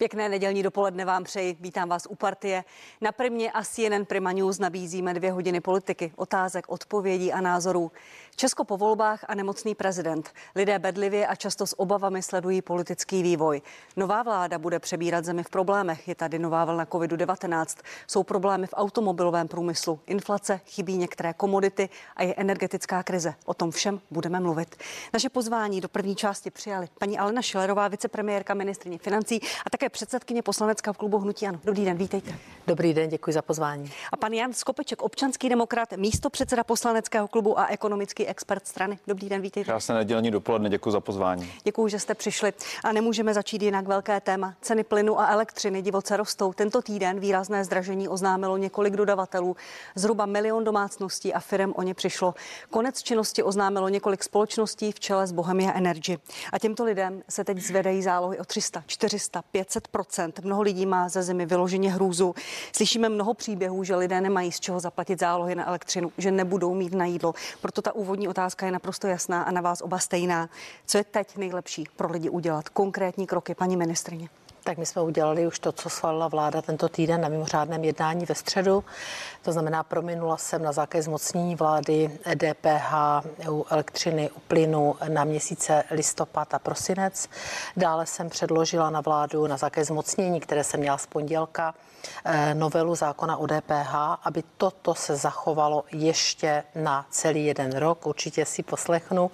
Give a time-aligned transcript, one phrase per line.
[0.00, 1.56] Pěkné nedělní dopoledne vám přeji.
[1.60, 2.64] Vítám vás u partie.
[3.00, 7.92] Na Primě a CNN Prima News nabízíme dvě hodiny politiky, otázek, odpovědí a názorů.
[8.36, 10.30] Česko po volbách a nemocný prezident.
[10.54, 13.62] Lidé bedlivě a často s obavami sledují politický vývoj.
[13.96, 16.08] Nová vláda bude přebírat zemi v problémech.
[16.08, 17.78] Je tady nová vlna COVID-19.
[18.06, 23.34] Jsou problémy v automobilovém průmyslu, inflace, chybí některé komodity a je energetická krize.
[23.44, 24.76] O tom všem budeme mluvit.
[25.12, 30.42] Naše pozvání do první části přijali paní Alena Šilerová, vicepremiérka ministrině financí a také předsedkyně
[30.42, 31.60] poslaneckého klubu Hnutí Ano.
[31.64, 32.34] Dobrý den, vítejte.
[32.66, 33.92] Dobrý den, děkuji za pozvání.
[34.12, 38.98] A pan Jan Skopeček, občanský demokrat, místo předseda poslaneckého klubu a ekonomický expert strany.
[39.06, 39.70] Dobrý den, vítejte.
[39.70, 41.52] Krásné nedělní dopoledne, děkuji za pozvání.
[41.64, 42.52] Děkuji, že jste přišli.
[42.84, 44.54] A nemůžeme začít jinak velké téma.
[44.60, 46.52] Ceny plynu a elektřiny divoce rostou.
[46.52, 49.56] Tento týden výrazné zdražení oznámilo několik dodavatelů.
[49.94, 52.34] Zhruba milion domácností a firm o ně přišlo.
[52.70, 56.18] Konec činnosti oznámilo několik společností v čele s Bohemia Energy.
[56.52, 59.79] A těmto lidem se teď zvedají zálohy o 300, 400, 500
[60.44, 62.34] Mnoho lidí má ze zemi vyloženě hrůzu.
[62.72, 66.94] Slyšíme mnoho příběhů, že lidé nemají z čeho zaplatit zálohy na elektřinu, že nebudou mít
[66.94, 67.34] na jídlo.
[67.60, 70.48] Proto ta úvodní otázka je naprosto jasná a na vás oba stejná.
[70.86, 72.68] Co je teď nejlepší pro lidi udělat?
[72.68, 74.28] Konkrétní kroky, paní ministrině.
[74.64, 78.34] Tak my jsme udělali už to, co schválila vláda tento týden na mimořádném jednání ve
[78.34, 78.84] středu.
[79.42, 82.94] To znamená, prominula jsem na zákaz zmocnění vlády DPH
[83.50, 87.28] u elektřiny, u plynu na měsíce listopad a prosinec.
[87.76, 91.74] Dále jsem předložila na vládu na zákaz zmocnění, které jsem měla z pondělka,
[92.24, 98.06] Eh, novelu zákona o DPH, aby toto se zachovalo ještě na celý jeden rok.
[98.06, 99.30] Určitě si poslechnu,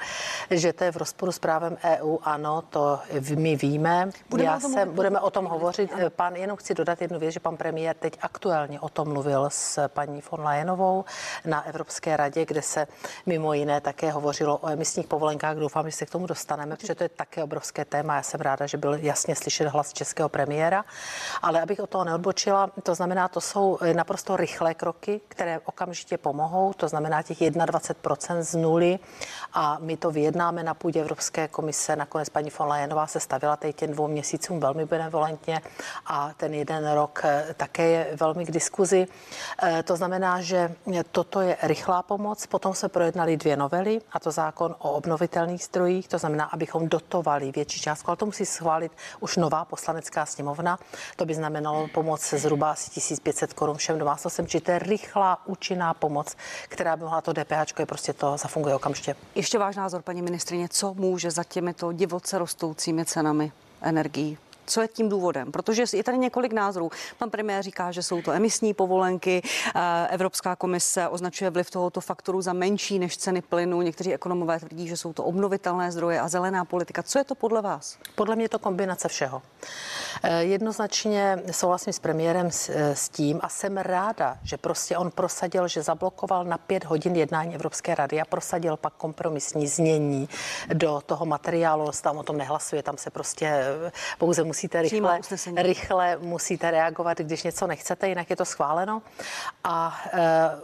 [0.51, 2.19] že to je v rozporu s právem EU.
[2.23, 2.99] Ano, to
[3.37, 4.11] my víme.
[4.31, 5.91] Budeme, Já jsem, budeme o tom hovořit.
[5.99, 9.47] Eh, pan, jenom chci dodat jednu věc, že pan premiér teď aktuálně o tom mluvil
[9.51, 11.05] s paní von Leyenovou
[11.45, 12.87] na Evropské radě, kde se
[13.27, 15.57] mimo jiné také hovořilo o emisních povolenkách.
[15.57, 18.17] Doufám, že se k tomu dostaneme, protože to je také obrovské téma.
[18.17, 20.85] Já jsem ráda, že byl jasně slyšet hlas českého premiéra.
[21.43, 26.19] Ale abych o toho neodbočila, to znamená, to jsou eh, naprosto rychlé kroky, které okamžitě
[26.19, 28.99] pomohou, to znamená těch 21% z nuly
[29.53, 31.97] a my to vyjednáme na půdě Evropské komise.
[31.97, 35.61] Nakonec paní von Leyenová se stavila teď těm dvou měsícům velmi benevolentně
[36.07, 39.07] a ten jeden rok eh, také je velmi k diskuzi.
[39.63, 40.75] Eh, to znamená, že
[41.13, 42.47] toto je rychlá pomoc.
[42.47, 47.53] Potom se projednali dvě novely, a to zákon o obnovitelných zdrojích, to znamená, abychom dotovali
[47.53, 50.79] větší částku, ale to musí schválit už nová poslanecká sněmovna.
[51.17, 55.95] To by znamenalo pomoc zhruba asi 1500 korun všem domácnostem, či to je rychlá, účinná
[55.95, 56.37] pomoc,
[56.69, 59.17] která by mohla to DPH, je prostě to zafunguje okamžitě.
[59.35, 63.53] Ještě váš názor, paní ministrině, co může za těmito divoce rostoucími cenami
[63.83, 65.53] energií co je tím důvodem?
[65.53, 66.91] Protože je tady několik názorů.
[67.19, 69.43] Pan premiér říká, že jsou to emisní povolenky,
[69.75, 73.83] eh, Evropská komise označuje vliv tohoto faktoru za menší než ceny plynu.
[73.83, 77.03] Někteří ekonomové tvrdí, že jsou to obnovitelné zdroje a zelená politika.
[77.03, 77.99] Co je to podle vás?
[78.15, 79.43] Podle mě to kombinace všeho.
[80.23, 85.11] Eh, jednoznačně souhlasím s premiérem s, eh, s tím a jsem ráda, že prostě on
[85.11, 90.29] prosadil, že zablokoval na pět hodin jednání Evropské rady a prosadil pak kompromisní znění
[90.73, 91.91] do toho materiálu.
[92.03, 93.65] Tam o tom nehlasuje, tam se prostě
[94.19, 95.21] pouze musí musíte rychle,
[95.57, 99.03] rychle musíte reagovat, když něco nechcete, jinak je to schváleno.
[99.65, 100.01] A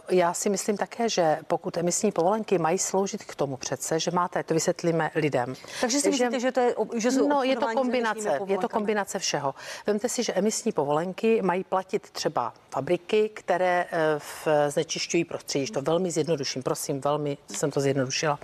[0.09, 4.11] e, já si myslím také, že pokud emisní povolenky mají sloužit k tomu přece, že
[4.11, 5.53] máte, to vysvětlíme lidem.
[5.81, 8.69] Takže si myslíte, že, že to je, že jsou No, je to kombinace, je to
[8.69, 9.55] kombinace všeho.
[9.87, 15.65] Vemte si, že emisní povolenky mají platit třeba fabriky, které e, v, znečišťují prostředí.
[15.65, 18.39] To velmi zjednoduším, prosím, velmi jsem to zjednodušila.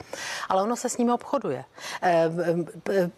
[0.49, 1.65] Ale ono se s nimi obchoduje.
[2.03, 2.29] E,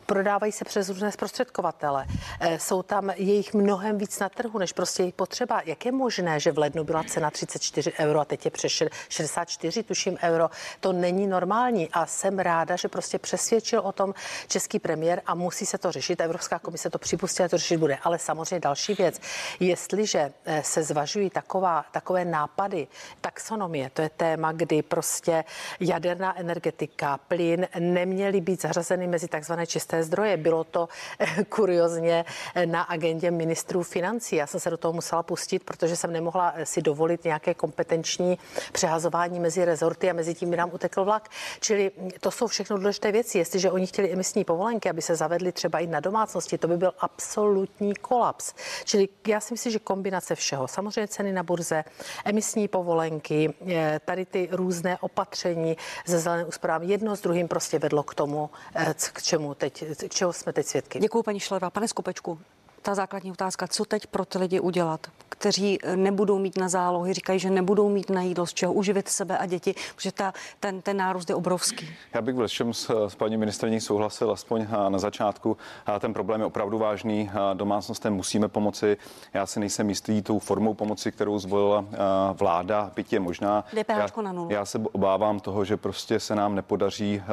[0.06, 2.06] prodávají se přes různé zprostředkovatele.
[2.40, 5.62] Eh, jsou tam jejich mnohem víc na trhu, než prostě jejich potřeba.
[5.66, 9.84] Jak je možné, že v lednu byla cena 34 euro a teď je přes 64,
[9.84, 10.50] tuším, euro?
[10.80, 14.14] To není normální a jsem ráda, že prostě přesvědčil o tom
[14.48, 16.22] český premiér a musí se to řešit.
[16.22, 17.98] Evropská komise to připustila, to řešit bude.
[18.04, 19.20] Ale samozřejmě další věc,
[19.60, 22.88] jestliže eh, se zvažují taková, takové nápady,
[23.22, 25.44] taxonomie, to je téma, kdy prostě
[25.80, 30.38] jaderná energetika, plyn neměly být zařazeny mezi takzvané čisté zdroje.
[30.38, 32.26] Bylo to eh, kuriozně samozřejmě
[32.66, 34.36] na agendě ministrů financí.
[34.36, 38.38] Já jsem se do toho musela pustit, protože jsem nemohla si dovolit nějaké kompetenční
[38.72, 41.30] přehazování mezi rezorty a mezi tím mi nám utekl vlak.
[41.60, 43.38] Čili to jsou všechno důležité věci.
[43.38, 46.94] Jestliže oni chtěli emisní povolenky, aby se zavedly třeba i na domácnosti, to by byl
[47.00, 48.54] absolutní kolaps.
[48.84, 51.84] Čili já si myslím, že kombinace všeho, samozřejmě ceny na burze,
[52.26, 58.04] emisní povolenky, eh, tady ty různé opatření ze zelené úsporám, jedno s druhým prostě vedlo
[58.04, 61.00] k tomu, eh, k čemu teď, k čemu jsme teď svědky.
[61.00, 61.70] Děkuji, paní Šleva.
[61.70, 62.40] Pane Skopečku,
[62.82, 67.40] Ta základní otázka, co teď pro ty lidi udělat, kteří nebudou mít na zálohy, říkají,
[67.40, 70.98] že nebudou mít na jídlo, z čeho uživit sebe a děti, protože ta, ten, ten
[70.98, 71.90] nárůst je obrovský.
[72.14, 75.58] Já bych v čem s, s paní ministrní souhlasil, aspoň na začátku.
[76.00, 77.32] Ten problém je opravdu vážný.
[77.54, 78.98] Domácnostem musíme pomoci.
[79.34, 81.86] Já si nejsem jistý tou formou pomoci, kterou zvolila
[82.34, 83.66] vláda, byť je možná.
[83.88, 84.52] já, na nulu.
[84.52, 87.24] já se obávám toho, že prostě se nám nepodaří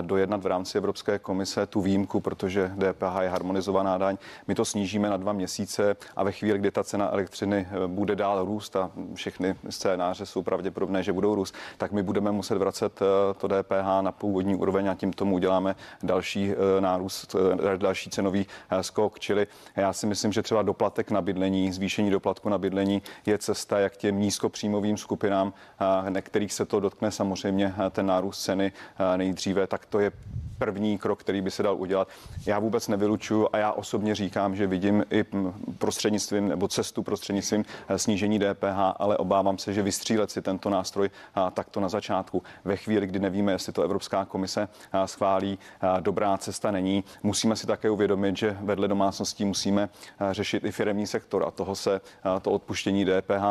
[0.00, 4.16] dojednat v rámci Evropské komise tu výjimku, protože DPH je harmonizovaná daň.
[4.46, 8.16] My to snížíme na dva měsíce a ve chvíli, kdy ta cena elektřiny eh, bude
[8.16, 13.00] dál růst a všechny scénáře jsou pravděpodobné, že budou růst, tak my budeme muset vracet
[13.02, 17.36] eh, to DPH na původní úroveň a tím tomu uděláme další eh, nárůst,
[17.76, 18.46] další cenový
[18.80, 19.18] skok.
[19.18, 23.78] Čili já si myslím, že třeba doplatek na bydlení, zvýšení doplatku na bydlení je cesta,
[23.78, 25.52] jak těm nízkopříjmovým skupinám,
[26.08, 28.72] na kterých se to dotkne samozřejmě ten nárůst ceny
[29.16, 30.12] nejdříve, tak to je
[30.58, 32.08] první krok, který by se dal udělat.
[32.46, 35.24] Já vůbec nevylučuju a já osobně říkám, že vidím i
[35.78, 41.10] prostřednictvím nebo cestu prostřednictvím eh, snížení DPH, ale obávám se, že vystřílet si tento nástroj
[41.52, 42.42] takto na začátku.
[42.64, 44.68] Ve chvíli, kdy nevíme, jestli to Evropská komise
[45.06, 45.58] schválí,
[46.00, 47.04] dobrá cesta není.
[47.22, 49.88] Musíme si také uvědomit, že vedle domácností musíme
[50.30, 52.00] řešit i firemní sektor a toho se
[52.42, 53.44] to odpuštění DPH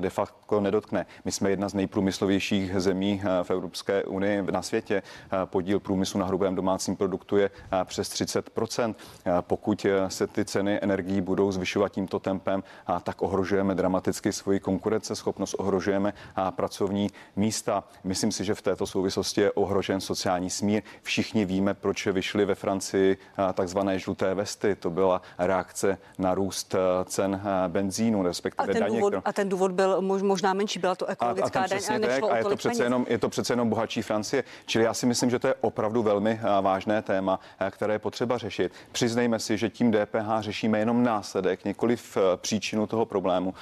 [0.00, 1.06] de facto nedotkne.
[1.24, 5.02] My jsme jedna z nejprůmyslovějších zemí v Evropské unii na světě.
[5.44, 7.50] Podíl průmyslu na hrubém domácím produktu je
[7.84, 8.94] přes 30%
[9.40, 12.62] Pokud se ty ceny energií budou zvyšovat tímto tempem,
[13.02, 16.12] tak ohrožujeme dramaticky svoji konkurenceschopnost, ohrožujeme
[16.50, 17.84] pracovní místa.
[18.04, 20.82] Myslím si, že v této souvislosti je ohrožen sociální smír.
[21.02, 23.16] Všichni víme, proč vyšly ve Francii
[23.54, 24.74] takzvané žluté vesty.
[24.74, 26.74] To byla reakce na růst
[27.04, 29.00] cen benzínu, respektive a ten daně.
[29.00, 32.28] Důvod, a ten důvod byl možná menší, byla to ekologická a, a daň a nešlo
[32.28, 34.44] tak, a je to, přece jenom, je to přece jenom bohatší Francie.
[34.66, 38.72] Čili já si myslím, že to je opravdu velmi vážné téma, které je potřeba řešit.
[38.92, 43.54] Přiznejme si, že tím DPH řešíme jenom následek, nikoliv příčinu toho problému.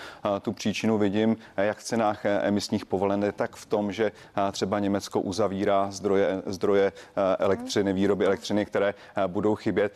[0.43, 4.13] Tu příčinu vidím jak v cenách emisních povolenek, tak v tom, že
[4.53, 6.93] třeba Německo uzavírá zdroje, zdroje
[7.39, 8.95] elektřiny, výroby elektřiny, které
[9.27, 9.95] budou chybět.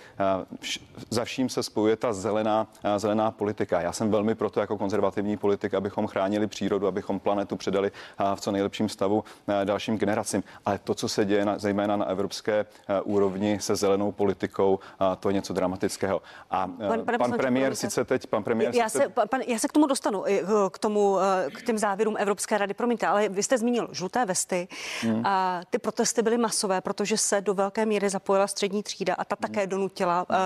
[1.11, 2.67] Za vším se spojuje ta zelená,
[2.97, 3.81] zelená politika.
[3.81, 7.93] Já jsem velmi proto jako konzervativní politik, abychom chránili přírodu, abychom planetu předali
[8.35, 9.25] v co nejlepším stavu
[9.65, 10.43] dalším generacím.
[10.65, 12.67] Ale to, co se děje na, zejména na evropské
[13.05, 14.79] úrovni se zelenou politikou,
[15.21, 16.23] to je něco dramatického.
[16.51, 19.73] A pan, pan, pan premiér sice teď, pan premiér já se, pan, já se k
[19.73, 20.25] tomu dostanu,
[20.71, 24.69] k tomu, eh, k těm závěrům Evropské rady, promiňte, ale vy jste zmínil žluté vesty.
[25.01, 25.27] Hmm.
[25.27, 29.37] A ty protesty byly masové, protože se do velké míry zapojila střední třída a ta
[29.37, 30.37] také donutila uh,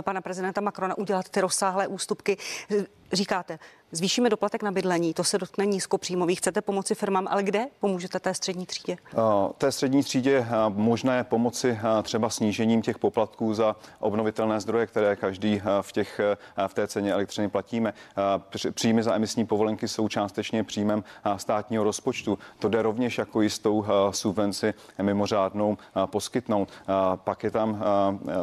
[0.00, 2.36] pana prezidenta Macrona udělat ty rozsáhlé ústupky.
[3.12, 3.58] Říkáte,
[3.92, 6.38] Zvýšíme doplatek na bydlení, to se dotkne nízkopříjmových.
[6.38, 8.96] Chcete pomoci firmám, ale kde pomůžete té střední třídě?
[9.58, 15.92] Té střední třídě možné pomoci třeba snížením těch poplatků za obnovitelné zdroje, které každý v,
[15.92, 16.20] těch,
[16.66, 17.94] v té ceně elektřiny platíme.
[18.74, 21.04] Příjmy za emisní povolenky jsou částečně příjmem
[21.36, 22.38] státního rozpočtu.
[22.58, 26.68] To jde rovněž jako jistou subvenci mimořádnou poskytnout.
[27.14, 27.84] Pak je tam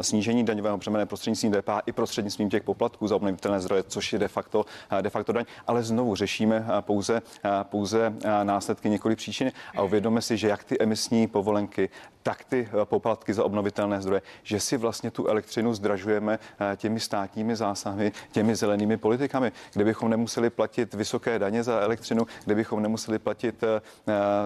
[0.00, 4.28] snížení daňového břemene prostřednictvím DPH i prostřednictvím těch poplatků za obnovitelné zdroje, což je de
[4.28, 4.55] facto,
[5.00, 9.82] de facto daň, ale znovu řešíme eh, pouze, eh, pouze eh, následky několik příčin a
[9.82, 11.88] uvědomíme si, že jak ty emisní povolenky,
[12.22, 16.38] tak ty poplatky za obnovitelné zdroje, že si vlastně tu elektřinu zdražujeme
[16.76, 22.54] těmi státními zásahy, těmi zelenými politikami, kde bychom nemuseli platit vysoké daně za elektřinu, kde
[22.54, 23.64] bychom nemuseli platit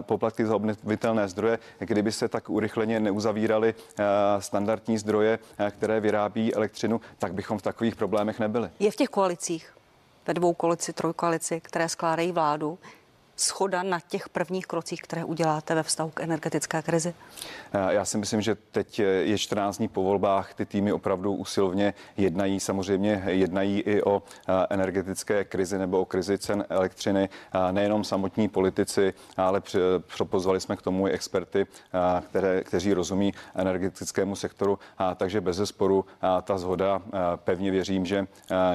[0.00, 3.74] poplatky za obnovitelné zdroje, kdyby se tak urychleně neuzavíraly
[4.38, 5.38] standardní zdroje,
[5.70, 8.70] které vyrábí elektřinu, tak bychom v takových problémech nebyli.
[8.78, 9.79] Je v těch koalicích
[10.26, 12.78] ve dvou koalici, trojkoalici, které skládají vládu,
[13.40, 17.14] schoda na těch prvních krocích, které uděláte ve vztahu k energetické krizi?
[17.72, 21.94] Eh, já si myslím, že teď je 14 dní po volbách, ty týmy opravdu usilovně
[22.16, 27.28] jednají, samozřejmě jednají i o eh, energetické krizi nebo o krizi cen elektřiny.
[27.28, 29.62] Eh, nejenom samotní politici, ale
[30.24, 31.66] pozvali jsme k tomu i experty,
[32.28, 34.78] které, kteří rozumí energetickému sektoru,
[35.16, 36.04] takže bez zesporu
[36.42, 37.02] ta zhoda
[37.36, 38.26] pevně věřím, že,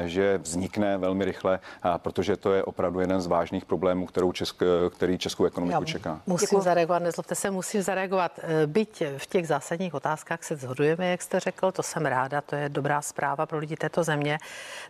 [0.05, 1.59] že vznikne velmi rychle,
[1.97, 4.54] protože to je opravdu jeden z vážných problémů, kterou Česk,
[4.89, 6.21] který českou ekonomiku Já čeká.
[6.25, 6.61] Musím Děkuji.
[6.61, 8.39] zareagovat, nezlobte se, musím zareagovat.
[8.43, 12.55] Eh, byť v těch zásadních otázkách se shodujeme, jak jste řekl, to jsem ráda, to
[12.55, 14.37] je dobrá zpráva pro lidi této země.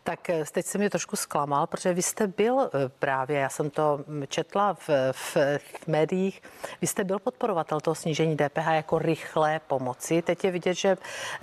[0.04, 2.70] Tak eh, teď se mě trošku zklamal, protože vy jste byl eh,
[3.00, 6.42] právě, já jsem to četla v, v, v médiích,
[6.82, 10.22] vy jste byl podporovatel toho snížení DPH jako rychlé pomoci.
[10.22, 10.98] Teď je vidět, že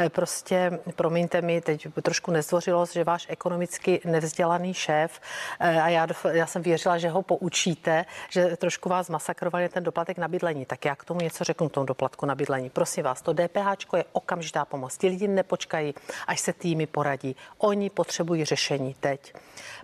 [0.09, 5.21] prostě, promiňte mi, teď trošku nezdvořilost, že váš ekonomicky nevzdělaný šéf,
[5.59, 10.29] a já, já jsem věřila, že ho poučíte, že trošku vás masakrovali ten doplatek na
[10.29, 10.67] bydlení.
[10.67, 12.71] Tak já k tomu něco řeknu, tomu doplatku na bydlení.
[12.71, 14.99] Prosím vás, to DPH je okamžitá pomoc.
[14.99, 15.95] Ti lidi nepočkají,
[16.27, 17.37] až se týmy poradí.
[17.59, 19.35] Oni potřebují řešení teď.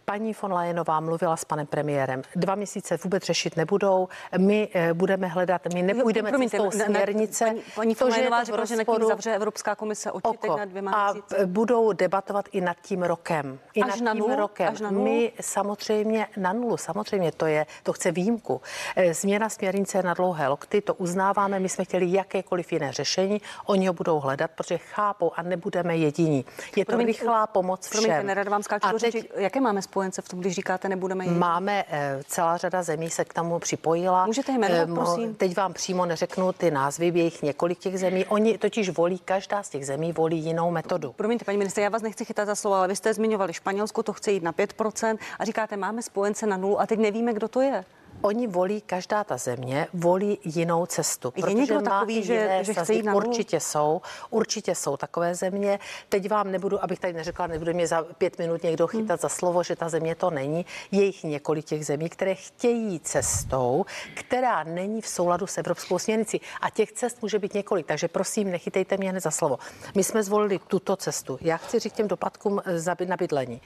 [0.05, 2.23] Paní von Leyenová mluvila s panem premiérem.
[2.37, 4.09] Dva měsíce vůbec řešit nebudou.
[4.39, 7.45] My eh, budeme hledat, my nepůjdeme Promiňte, cestou směrnice.
[7.45, 10.93] Paní, paní von Leyenová řekla, že nad tím zavře Evropská komise oči teď na dvěma
[10.93, 11.15] A
[11.47, 13.59] budou debatovat i nad tím rokem.
[13.75, 14.37] I až nad na tím nulu?
[14.37, 14.69] rokem.
[14.69, 15.05] Až na nulu?
[15.05, 18.61] My samozřejmě na nulu, samozřejmě to je, to chce výjimku.
[18.97, 23.87] Eh, Změna směrnice na dlouhé lokty, to uznáváme, my jsme chtěli jakékoliv jiné řešení, oni
[23.87, 26.45] ho budou hledat, protože chápou a nebudeme jediní.
[26.77, 28.03] Je to Promiň, rychlá pomoc všem.
[28.03, 29.29] Promiňte, nerad vám skáču A teď- řeči.
[29.37, 31.31] Jaké máme spojence v tom, když říkáte, nebudeme jít?
[31.39, 34.27] Máme eh, celá řada zemí se k tomu připojila.
[34.27, 35.35] Můžete jmenovat, mo- prosím?
[35.35, 38.25] Teď vám přímo neřeknu ty názvy, je jich několik těch zemí.
[38.27, 41.13] Oni totiž volí, každá z těch zemí volí jinou metodu.
[41.13, 44.13] Promiňte, paní ministře, já vás nechci chytat za slovo, ale vy jste zmiňovali Španělsko, to
[44.13, 47.61] chce jít na 5% a říkáte, máme spojence na nulu a teď nevíme, kdo to
[47.61, 47.85] je.
[48.23, 51.33] Oni volí, každá ta země volí jinou cestu.
[51.37, 53.15] Je protože někdo takový, že- že chce jít na?
[53.15, 55.79] Určitě jsou, určitě jsou takové země.
[56.09, 59.23] Teď vám nebudu, abych tady neřekla, nebude mě za pět minut někdo chytat Hmm.
[59.23, 60.67] za slovo, že ta země to není.
[60.91, 63.85] Je jich několik těch zemí, které chtějí cestou,
[64.15, 66.41] která není v souladu s evropskou směrnicí.
[66.61, 69.59] A těch cest může být několik, takže prosím, nechytejte mě hned za slovo.
[69.95, 71.39] My jsme zvolili tuto cestu.
[71.41, 72.63] Já chci říct těm doplatkům
[73.01, 73.61] eh, na bydlení.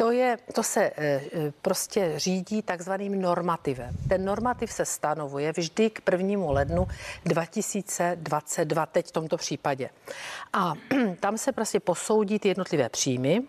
[0.00, 3.96] To, je, to se eh, eh, prostě řídí takzvaným normativem.
[4.08, 6.88] Ten normativ se stanovuje vždy k prvnímu lednu
[7.24, 9.90] 2022, teď v tomto případě.
[10.52, 10.74] A
[11.20, 13.42] tam se prostě posoudí ty jednotlivé příjmy,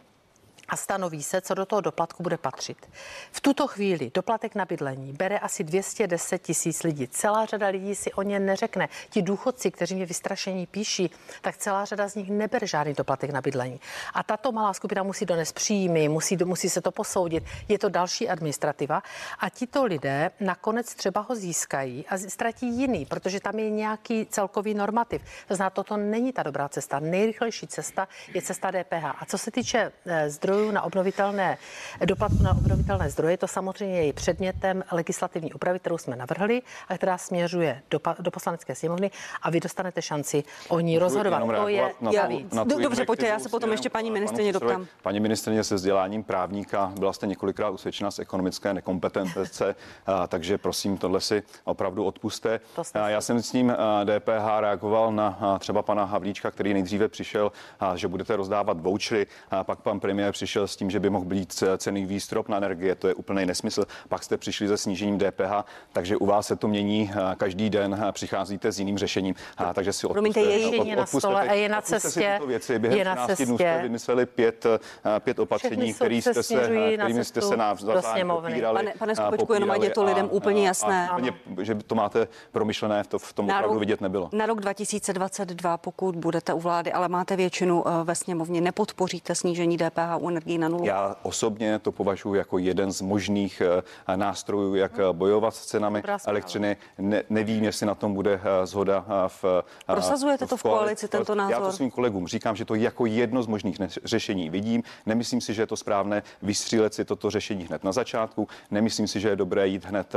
[0.69, 2.89] a stanoví se, co do toho doplatku bude patřit.
[3.31, 7.07] V tuto chvíli doplatek na bydlení bere asi 210 tisíc lidí.
[7.07, 8.89] Celá řada lidí si o ně neřekne.
[9.09, 13.41] Ti důchodci, kteří mě vystrašení píší, tak celá řada z nich nebere žádný doplatek na
[13.41, 13.79] bydlení.
[14.13, 17.43] A tato malá skupina musí donést příjmy, musí, musí se to posoudit.
[17.67, 19.03] Je to další administrativa.
[19.39, 24.73] A tito lidé nakonec třeba ho získají a ztratí jiný, protože tam je nějaký celkový
[24.73, 25.21] normativ.
[25.47, 26.99] To znamená, toto není ta dobrá cesta.
[26.99, 29.05] Nejrychlejší cesta je cesta DPH.
[29.19, 30.29] A co se týče eh,
[30.61, 31.57] zdrojů na obnovitelné,
[32.05, 37.17] doplatku na obnovitelné zdroje, to samozřejmě je předmětem legislativní úpravy, kterou jsme navrhli a která
[37.17, 41.43] směřuje do, do poslanecké sněmovny a vy dostanete šanci o ní rozhodovat.
[41.55, 44.51] To je na Já- na tu Dobře, pojďte, já se potom ještě paní předsedovi.
[44.53, 44.87] doptám.
[45.01, 49.75] Paní ministrině se vzděláním právníka byla jste několikrát usvědčena z ekonomické nekompetence,
[50.05, 52.59] a, takže prosím, tohle si opravdu odpuste.
[53.07, 57.51] Já jsem s ním a, DPH reagoval na a, třeba pana Havlíčka, který nejdříve přišel,
[57.79, 61.25] a, že budete rozdávat vouchery, a pak pan premiér přišel s tím, že by mohl
[61.25, 63.85] být cený výstrop na energie, to je úplný nesmysl.
[64.09, 68.03] Pak jste přišli se snížením DPH, takže u vás se to mění a, každý den,
[68.05, 71.53] a přicházíte s jiným řešením, a, takže si Promiňte, odpuste, je řešení na stole a
[71.53, 72.79] je na cestě, věci.
[72.79, 73.73] Během je na 14 dnů cestě.
[73.73, 74.79] jste vymysleli pět, eh,
[75.19, 76.63] pět opatření, který se jste se,
[76.97, 78.49] kterými jste se do navzájem sněmovny.
[78.49, 78.75] popírali.
[78.75, 81.09] Pane- pane a Skopečku, jenom ať je to lidem úplně jasné.
[81.09, 84.29] A, úplně, že to máte promyšlené, to v tom opravdu vidět nebylo.
[84.33, 89.77] na rok 2022, pokud budete u vlády, ale máte většinu eh, ve sněmovně, nepodpoříte snížení
[89.77, 90.85] DPH u energií na nulu?
[90.85, 95.99] Já osobně to považuji jako jeden z možných eh, nástrojů, jak eh, bojovat s cenami
[95.99, 96.77] Dobrá elektřiny.
[96.97, 101.47] Ne, nevím, jestli na tom bude zhoda eh, v Prosazujete to v koalici, tento Já
[101.47, 101.71] to názor?
[101.71, 104.83] svým kolegům říkám, že to jako jedno z možných řešení vidím.
[105.05, 108.47] Nemyslím si, že je to správné vystřílet si toto řešení hned na začátku.
[108.71, 110.13] Nemyslím si, že je dobré jít hned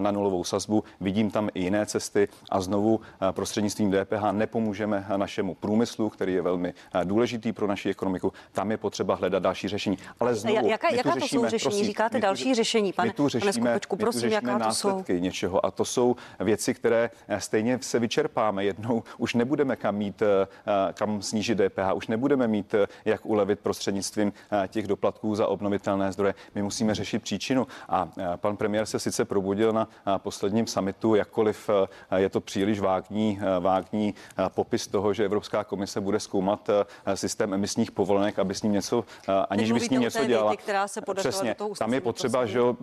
[0.00, 0.84] na nulovou sazbu.
[1.00, 6.74] Vidím tam i jiné cesty a znovu prostřednictvím DPH nepomůžeme našemu průmyslu, který je velmi
[7.04, 8.32] důležitý pro naši ekonomiku.
[8.52, 9.98] Tam je potřeba hledat další řešení.
[10.20, 11.84] Ale znovu, Ja- jaká- jaká to jsou řešíme, řešení?
[11.84, 14.58] Říkáte my tu- další řešení, pane- my tu pane řešíme, Skopečku, my tu prosím, jaká
[14.58, 15.04] to jsou?
[15.18, 19.02] něčeho a to jsou věci, které eh, stejně se vyčerpáme jednou.
[19.18, 20.46] Už nebudeme kam mít, eh,
[20.92, 24.32] kam snížit DPH, už nebudeme mít, eh, jak ulevit prostřednictvím
[24.64, 26.34] eh, těch doplatků za obnovitelné zdroje.
[26.54, 27.66] My musíme řešit příčinu.
[27.88, 31.70] A eh, pan premiér se sice probudil na eh, posledním summitu, jakkoliv
[32.10, 36.68] eh, je to příliš vágní, eh, vágní eh, popis toho, že Evropská komise bude zkoumat
[37.06, 40.56] eh, systém emisních povolenek, aby s ním něco, eh, aniž by s ním něco dělala.
[40.56, 42.52] která se Přesně, do toho tam je potřeba, prostě.
[42.52, 42.76] že jo,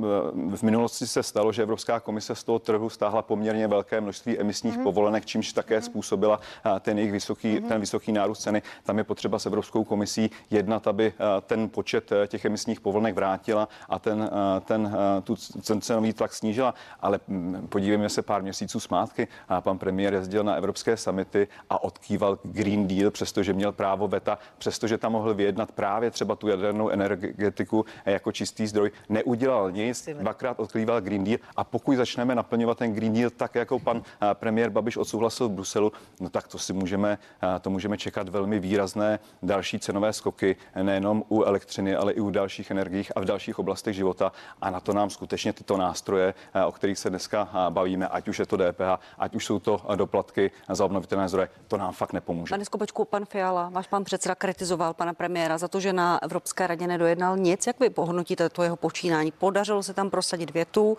[0.56, 4.78] v minulosti se stalo, že Evropská komise z toho trhu stáhla poměrně velké množství emisních
[4.78, 8.62] povolenek, čímž také způsobila a, ten jejich vysoký, ten vysoký nárůst ceny.
[8.84, 13.68] Tam je potřeba s Evropskou komisí jednat, aby a, ten počet těch emisních povolenek vrátila
[13.90, 14.30] a ten,
[14.66, 15.36] ten, tu,
[15.68, 16.74] ten cenový tlak snížila.
[17.00, 19.28] Ale mm, podívejme se pár měsíců zpátky.
[19.50, 24.38] A pan premiér jezdil na evropské samity a odkýval Green Deal, přestože měl právo veta,
[24.58, 30.60] přestože tam mohl vyjednat právě třeba tu jadernou energetiku jako čistý zdroj, neudělal nic, dvakrát
[30.60, 34.02] odkrýval Green Deal a pokud začneme naplňovat ten Green Deal tak, jako pan
[34.34, 37.18] premiér Babiš odsouhlasil v Bruselu, no tak to si můžeme,
[37.62, 42.72] to můžeme čekat velmi výrazné další cenové skoky, nejenom u elektřiny, ale i u dalších
[42.72, 44.32] energií a v dalších oblastech života.
[44.62, 46.34] A na to nám skutečně tyto nástroje,
[46.66, 50.52] o kterých se dneska bavíme, ať už je to DPH, ať už jsou to doplatky
[50.70, 52.50] za obnovitelné zdroje, to nám fakt nepomůže.
[52.50, 56.68] Pane Skopečku, pan Fiala, váš pan předseda kritizoval pana premiéra za to, že na Evropské
[56.68, 57.68] radě nedojednal nic.
[57.68, 59.32] Jak vy pohodnotíte to jeho počínání?
[59.32, 60.98] Podařilo se tam prosadit větu,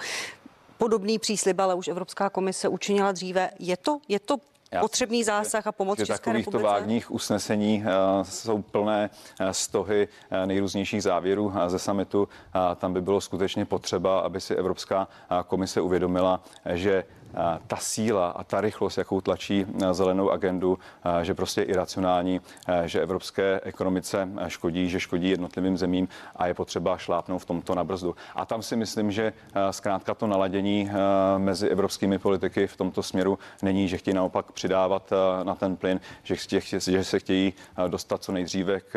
[0.79, 3.51] podobný příslib, ale už Evropská komise učinila dříve.
[3.59, 4.37] Je to, je to
[4.73, 6.65] já potřebný zásah a pomoc že České republice?
[6.65, 9.11] vágních usnesení uh, jsou plné
[9.41, 12.29] uh, stohy uh, nejrůznějších závěrů ze samitu.
[12.77, 15.09] Tam by bylo skutečně potřeba, aby si Evropská
[15.47, 16.41] komise uvědomila,
[16.75, 17.05] že
[17.67, 20.79] ta síla a ta rychlost, jakou tlačí zelenou agendu,
[21.23, 22.41] že prostě je iracionální,
[22.85, 27.85] že evropské ekonomice škodí, že škodí jednotlivým zemím a je potřeba šlápnout v tomto na
[27.85, 28.17] brzdu.
[28.35, 29.33] A tam si myslím, že
[29.71, 30.91] zkrátka to naladění
[31.39, 35.13] mezi evropskými politiky v tomto směru není, že chtějí naopak přidávat
[35.43, 37.55] na ten plyn, že, že se chtějí
[37.89, 38.91] dostat co nejdříve k,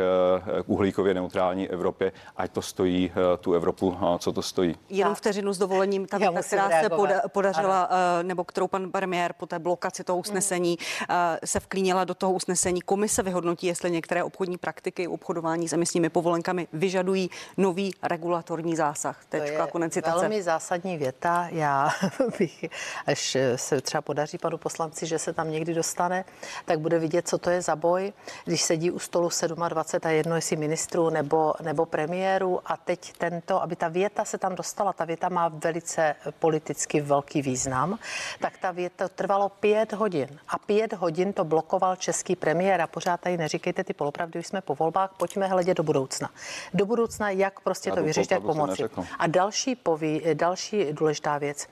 [0.64, 4.76] k uhlíkově neutrální Evropě, ať to stojí tu Evropu, co to stojí.
[4.90, 6.90] Jenom vteřinu s dovolením, ta která se
[7.28, 11.16] podařila ano nebo kterou pan premiér po té blokaci toho usnesení mm.
[11.46, 12.82] se vklínila do toho usnesení.
[12.82, 19.26] Komise vyhodnotí, jestli některé obchodní praktiky obchodování s emisními povolenkami vyžadují nový regulatorní zásah.
[19.30, 21.48] Tečka, to je velmi zásadní věta.
[21.52, 21.90] Já
[22.40, 22.66] bych,
[23.06, 26.26] až se třeba podaří panu poslanci, že se tam někdy dostane,
[26.66, 28.14] tak bude vidět, co to je za boj,
[28.46, 29.30] když sedí u stolu
[29.70, 34.38] 27 a jedno jestli ministrů nebo, nebo premiéru a teď tento, aby ta věta se
[34.38, 38.00] tam dostala, ta věta má velice politicky velký význam
[38.40, 40.40] tak ta věta trvalo pět hodin.
[40.48, 44.62] A pět hodin to blokoval český premiér a pořád tady neříkejte ty polopravdy, už jsme
[44.62, 46.30] po volbách, pojďme hledět do budoucna.
[46.74, 48.84] Do budoucna, jak prostě to vyřešit, jak pomoci.
[49.20, 51.68] A další, poví, další důležitá věc.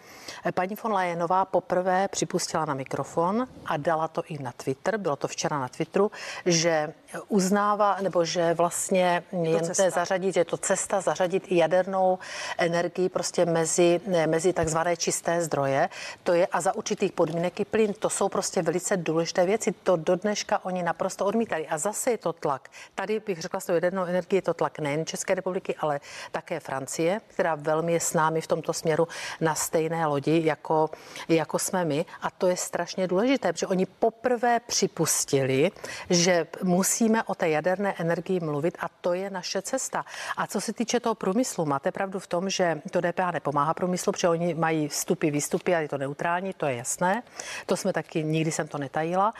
[0.54, 5.28] Paní von Leyenová poprvé připustila na mikrofon a dala to i na Twitter, bylo to
[5.28, 6.12] včera na Twitteru,
[6.46, 6.94] že
[7.28, 12.20] uznává, nebo že vlastně je nutné zařadit, že je to cesta zařadit i jadernou
[12.58, 15.90] energii prostě mezi, mezi takzvané čisté zdroje.
[16.28, 17.94] To je a za určitých podmínek i plyn.
[17.94, 19.72] To jsou prostě velice důležité věci.
[19.72, 21.68] To do dneška oni naprosto odmítali.
[21.68, 22.70] A zase je to tlak.
[22.96, 26.00] Tady bych řekla, že jadernou energii je to tlak nejen České republiky, ale
[26.32, 29.08] také Francie, která velmi je s námi v tomto směru
[29.42, 30.90] na stejné lodi, jako,
[31.30, 32.06] jako jsme my.
[32.22, 35.72] A to je strašně důležité, protože oni poprvé připustili,
[36.10, 40.06] že musíme o té jaderné energii mluvit a to je naše cesta.
[40.38, 44.12] A co se týče toho průmyslu, máte pravdu v tom, že to DPH nepomáhá průmyslu,
[44.12, 47.24] protože oni mají vstupy, výstupy a je to neutrální neutrální, to je jasné.
[47.66, 49.34] To jsme taky, nikdy jsem to netajila.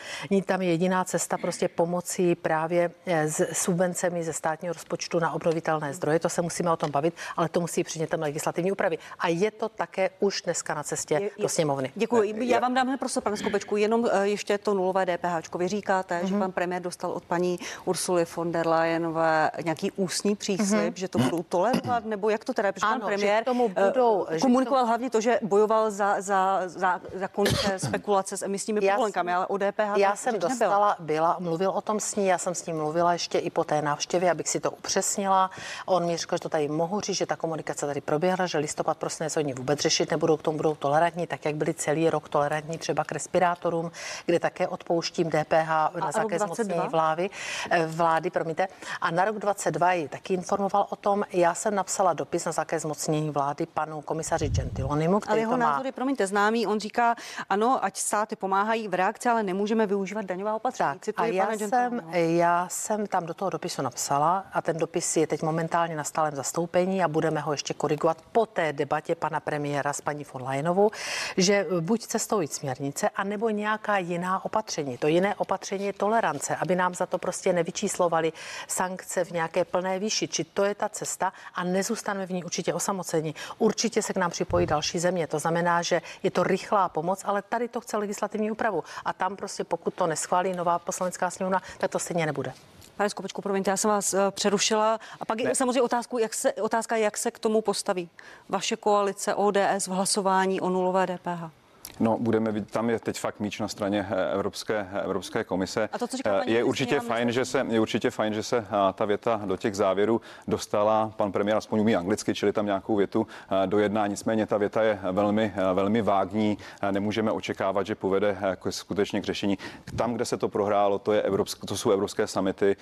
[0.44, 5.94] Tam je jediná cesta prostě pomoci právě eh, s subvencemi ze státního rozpočtu na obnovitelné
[5.94, 6.18] zdroje.
[6.18, 8.98] To se musíme o tom bavit, ale to musí přinětem legislativní úpravy.
[9.18, 11.92] A je to také už dneska na cestě je, do sněmovny.
[11.94, 12.34] Děkuji.
[12.38, 15.54] Já vám dám prostor, pane Skopečku, jenom eh, ještě to nulové DPH.
[15.58, 16.26] Vy říkáte, mm-hmm.
[16.26, 16.40] že mhm.
[16.40, 20.98] pan premiér dostal od paní Ursuly von der Leyenové nějaký ústní příslip, mm-hmm.
[20.98, 24.26] že to budou tolerovat, nebo jak to teda, protože ano, pan premiér tomu eh, budou,
[24.42, 24.86] komunikoval to...
[24.86, 29.58] hlavně to, že bojoval za, za, za, za konce spekulace s emisními povolenkami, ale o
[29.58, 33.12] DPH Já jsem dostala, byla, mluvil o tom s ní, já jsem s ním mluvila
[33.12, 35.50] ještě i po té návštěvě, abych si to upřesnila.
[35.86, 38.98] On mi řekl, že to tady mohu říct, že ta komunikace tady proběhla, že listopad
[38.98, 42.78] prostě oni vůbec řešit nebudou, k tomu budou tolerantní, tak jak byli celý rok tolerantní
[42.78, 43.90] třeba k respirátorům,
[44.26, 45.68] kde také odpouštím DPH
[46.00, 47.30] na zákaz zmocnění vlády,
[47.70, 48.68] eh, vlády, promiňte.
[49.00, 51.24] A na rok 22 ji taky informoval o tom.
[51.32, 55.58] Já jsem napsala dopis na zákaz zmocnění vlády panu komisaři Gentilonimu, který ale jeho to
[55.58, 55.70] má...
[55.70, 57.14] názory, promiňte, známý, on říká,
[57.48, 60.98] ano, ať státy pomáhají v reakci, ale nemůžeme využívat daňová opatření.
[60.98, 65.26] Tak, a já jsem, já jsem tam do toho dopisu napsala a ten dopis je
[65.26, 69.92] teď momentálně na stálem zastoupení a budeme ho ještě korigovat po té debatě pana premiéra
[69.92, 70.90] s paní von Leyenovou,
[71.36, 74.98] že buď cestou jít směrnice, anebo nějaká jiná opatření.
[74.98, 78.32] To jiné opatření je tolerance, aby nám za to prostě nevyčíslovali
[78.68, 80.28] sankce v nějaké plné výši.
[80.28, 83.34] Či to je ta cesta a nezůstaneme v ní určitě osamoceni.
[83.58, 85.26] Určitě se k nám připojí další země.
[85.26, 88.84] To znamená, že je to rychlá pomoc, ale tady to chce legislativní úpravu.
[89.04, 92.52] A tam prostě pokud to neschválí nová poslanecká sněmovna, tak to stejně nebude.
[92.96, 95.00] Pane Skopečku, promiňte, já jsem vás uh, přerušila.
[95.20, 95.50] A pak ne.
[95.50, 98.10] je samozřejmě otázku, jak se, otázka, jak se k tomu postaví
[98.48, 101.57] vaše koalice ODS v hlasování o nulové DPH.
[102.00, 105.88] No, budeme vidět, tam je teď fakt míč na straně eh, Evropské, eh, Evropské komise.
[105.92, 108.66] A to, co říká paní je určitě fajn, že se, je určitě fajn, že se
[108.94, 111.12] ta věta do těch závěrů dostala.
[111.16, 113.26] Pan premiér aspoň umí anglicky, čili tam nějakou větu
[113.66, 114.06] dojedná.
[114.06, 116.58] Nicméně ta věta je velmi, velmi vágní.
[116.90, 119.58] Nemůžeme očekávat, že povede jako skutečně k řešení.
[119.96, 122.76] Tam, kde se to prohrálo, to, je evropsk, to jsou evropské samity,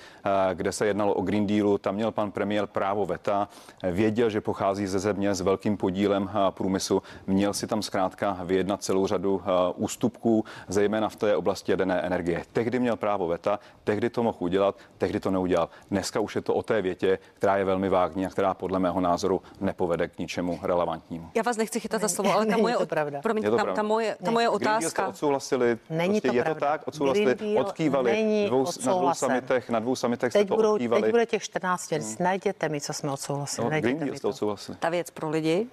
[0.55, 1.79] kde se jednalo o Green Dealu.
[1.79, 3.49] Tam měl pan premiér právo veta.
[3.83, 7.03] Věděl, že pochází ze země s velkým podílem průmyslu.
[7.27, 9.43] Měl si tam zkrátka vyjednat celou řadu
[9.77, 12.43] ústupků, zejména v té oblasti jaderné energie.
[12.53, 15.69] Tehdy měl právo veta, tehdy to mohl udělat, tehdy to neudělal.
[15.91, 19.01] Dneska už je to o té větě, která je velmi vágní a která podle mého
[19.01, 21.31] názoru nepovede k ničemu relevantnímu.
[21.35, 23.21] Já vás nechci chytat za slovo, ale ta moje, to pravda.
[23.37, 23.73] Je to ta, pravda.
[23.73, 25.09] ta moje, ta moje Deal jste otázka.
[25.09, 26.61] odsouhlasili, Není prostě to je pravda.
[26.61, 30.73] to tak, odsouhlasili, odkývali, dvou, na dvou samitech, na dvou samitech jste Teď, to budou,
[30.75, 31.03] odkývali.
[31.03, 32.19] teď bude těch 14 měsíc.
[32.19, 33.71] Najděte mi, co jsme odsouhlasili.
[33.71, 34.29] no, Green Deal jste to.
[34.29, 34.79] odsouhlasili.
[34.81, 35.67] Ta věc pro lidi,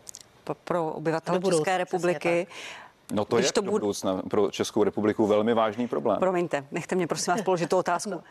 [0.43, 2.47] pro, pro obyvatele České přesně republiky.
[3.11, 6.17] No to Když je to do bude- budoucna pro Českou republiku velmi vážný problém.
[6.19, 8.11] Promiňte, nechte mě prosím vás položit tu otázku.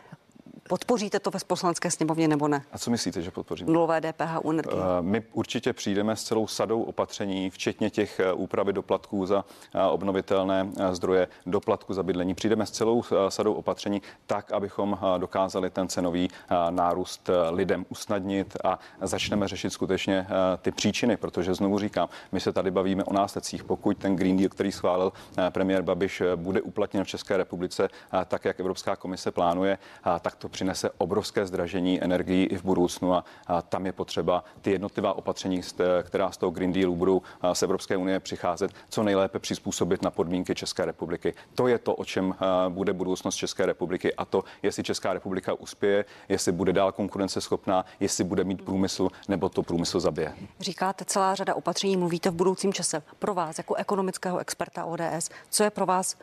[0.69, 2.61] Podpoříte to ve poslanské sněmovně nebo ne?
[2.71, 3.71] A co myslíte, že podpoříme?
[3.71, 4.81] Nulové DPH u energie.
[4.99, 9.45] Eh, My určitě přijdeme s celou sadou opatření, včetně těch eh, úpravy doplatků za
[9.75, 12.35] eh, obnovitelné zdroje, doplatku za bydlení.
[12.35, 16.29] Přijdeme s celou sadou opatření tak, abychom dokázali ten cenový
[16.69, 20.27] nárůst lidem usnadnit a začneme řešit skutečně
[20.61, 23.63] ty příčiny, protože znovu říkám, my se tady bavíme o následcích.
[23.63, 25.13] Pokud ten Green Deal, který schválil
[25.49, 27.89] premiér Babiš, bude uplatněn v České republice
[28.27, 29.77] tak, jak Evropská komise plánuje,
[30.21, 33.23] tak to přinese obrovské zdražení energií i v budoucnu a,
[33.69, 35.61] tam je potřeba ty jednotlivá opatření,
[36.03, 37.21] která z toho Green Dealu budou
[37.53, 41.33] z Evropské unie přicházet, co nejlépe přizpůsobit na podmínky České republiky.
[41.55, 42.35] To je to, o čem
[42.69, 48.23] bude budoucnost České republiky a to, jestli Česká republika uspěje, jestli bude dál konkurenceschopná, jestli
[48.23, 50.33] bude mít průmysl nebo to průmysl zabije.
[50.59, 53.03] Říkáte celá řada opatření, mluvíte v budoucím čase.
[53.19, 56.17] Pro vás, jako ekonomického experta ODS, co je pro vás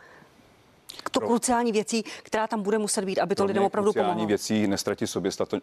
[1.11, 4.29] to kruciální věcí, která tam bude muset být, aby to lidem opravdu kruciální pomohlo?
[4.29, 5.11] věcí nestratit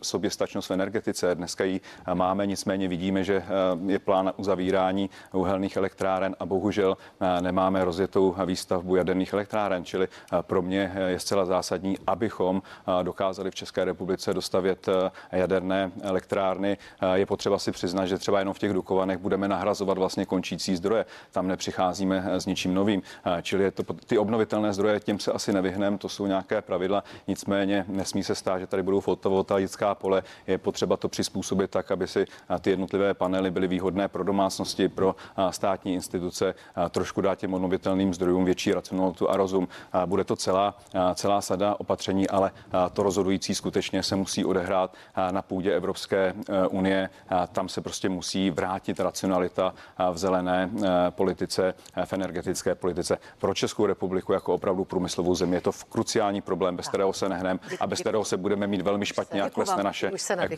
[0.01, 1.35] soběstačnost v energetice.
[1.35, 3.45] Dneska ji eh, máme, nicméně vidíme, že eh,
[3.91, 9.85] je plán uzavírání uhelných elektráren a bohužel eh, nemáme rozjetou výstavbu jaderných elektráren.
[9.85, 10.07] Čili
[10.41, 12.61] pro mě je zcela zásadní, abychom
[13.03, 14.89] dokázali v České republice dostavět
[15.31, 16.77] jaderné elektrárny.
[17.13, 21.05] Je potřeba si přiznat, že třeba jenom v těch Dukovanech budeme nahrazovat vlastně končící zdroje.
[21.31, 23.01] Tam nepřicházíme s ničím novým.
[23.41, 27.03] Čili je to, ty obnovitelné zdroje, těm se asi nevyhneme, to jsou nějaké pravidla.
[27.27, 30.23] Nicméně nesmí se stát, že tady budou fotovoltaická pole.
[30.47, 32.25] Je potřeba to přizpůsobit tak, aby si
[32.61, 35.15] ty jednotlivé panely byly výhodné pro domácnosti, pro
[35.49, 36.55] státní instituce,
[36.89, 39.67] trošku dát těm obnovitelným zdrojům větší racionalitu a rozum.
[40.05, 40.75] Bude to celá,
[41.15, 42.51] celá sada opatření, ale
[42.93, 47.09] to rozhodující skutečně se musí odehrát eh, na půdě Evropské eh, unie.
[47.51, 49.73] Tam se prostě musí vrátit racionalita
[50.11, 53.17] v zelené eh, politice, eh, v energetické politice.
[53.37, 57.29] Pro Českou republiku jako opravdu průmyslovou zemi je to v kruciální problém, bez kterého se
[57.29, 60.53] nehneme a bez kterého se budeme mít velmi špatně, jak klesne naše, Už se naše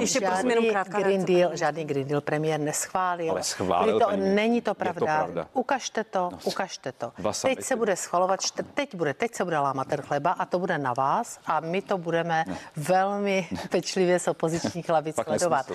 [0.00, 3.30] Ještě- prosím jenom krátká Green Deal, žádný Green Deal premiér neschválil.
[3.30, 4.70] Ale schválil, to, paní není to.
[4.70, 5.06] Je to pravda.
[5.16, 5.48] pravda.
[5.52, 7.12] Ukažte to, ukažte to.
[7.42, 8.40] Teď se bude schvalovat,
[8.74, 11.82] teď bude, teď se bude lámat ten chleba a to bude na vás a my
[11.82, 12.44] to budeme
[12.76, 15.70] velmi pečlivě z opozičních lavic sledovat.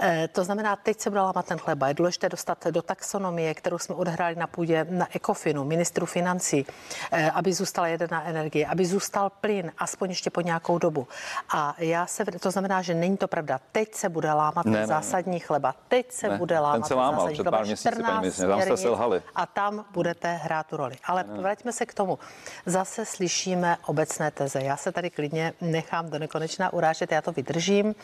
[0.00, 1.88] Eh, To znamená, teď se bude lámat ten chleba.
[1.88, 6.66] Je důležité dostat do taxonomie, kterou jsme odehráli na půdě na Ekofinu, ministru financí,
[7.12, 11.08] eh, aby zůstala jedená energie, aby zůstal plyn, aspoň ještě po nějakou dobu.
[11.54, 13.60] A já se, to znamená, že není to pravda.
[13.72, 14.86] Teď se bude lámat Ne, ten ne, ne.
[14.86, 15.74] zásadní chleba.
[15.88, 17.56] Teď se Ne, bude ten lámat se lámal zásadní před chleba.
[17.58, 19.22] pár měsíci, paní 14 ministryně, tam jste selhali.
[19.34, 20.96] A tam budete hrát tu roli.
[21.04, 22.18] Ale vraťme se k tomu.
[22.66, 24.60] Zase slyšíme obecné teze.
[24.62, 27.94] Já se tady klidně nechám do nekonečna urážet, já to vydržím.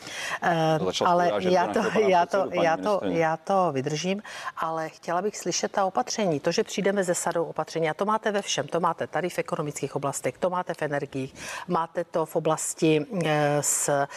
[0.79, 4.21] To ale urážet já to, já, předsedu, to, paní já, to, já to vydržím,
[4.57, 6.39] ale chtěla bych slyšet ta opatření.
[6.39, 8.67] To, že přijdeme ze sadou opatření, a to máte ve všem.
[8.67, 11.35] To máte tady v ekonomických oblastech, to máte v energiích,
[11.67, 14.07] máte to v oblasti eh, s, eh,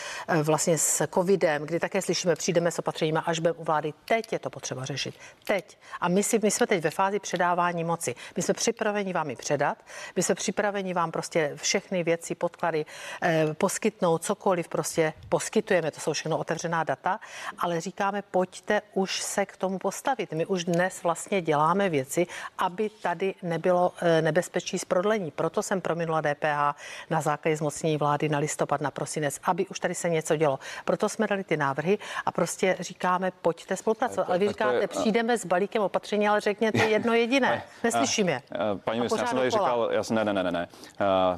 [0.43, 3.95] vlastně s covidem, kdy také slyšíme, přijdeme s opatřeními, až budeme u vlády.
[4.05, 5.15] Teď je to potřeba řešit.
[5.45, 5.79] Teď.
[6.01, 8.15] A my, si, my jsme teď ve fázi předávání moci.
[8.37, 9.79] My jsme připraveni vám ji předat,
[10.17, 12.87] my jsme připraveni vám prostě všechny věci, podklady
[13.23, 17.21] eh, poskytnout, cokoliv prostě poskytujeme, to jsou všechno otevřená data,
[17.59, 20.33] ale říkáme, pojďte už se k tomu postavit.
[20.33, 22.27] My už dnes vlastně děláme věci,
[22.59, 25.24] aby tady nebylo eh, nebezpečí z prodlení.
[25.25, 25.31] Bydlení.
[25.31, 29.95] Proto jsem prominula DPH na základě zmocnění vlády na listopad, na prosinec, aby už tady
[29.95, 30.59] se něco dělo.
[30.85, 34.29] Proto jsme dali ty návrhy a prostě říkáme, pojďte spolupracovat.
[34.29, 37.63] Ale vy říkáte, přijdeme s balíkem opatření, ale řekněte jedno jediné.
[37.85, 38.43] Neslyším je.
[38.85, 40.69] Paní ministr, já jsem tady říkal, já jsem, ne, ne, ne, ne, ne,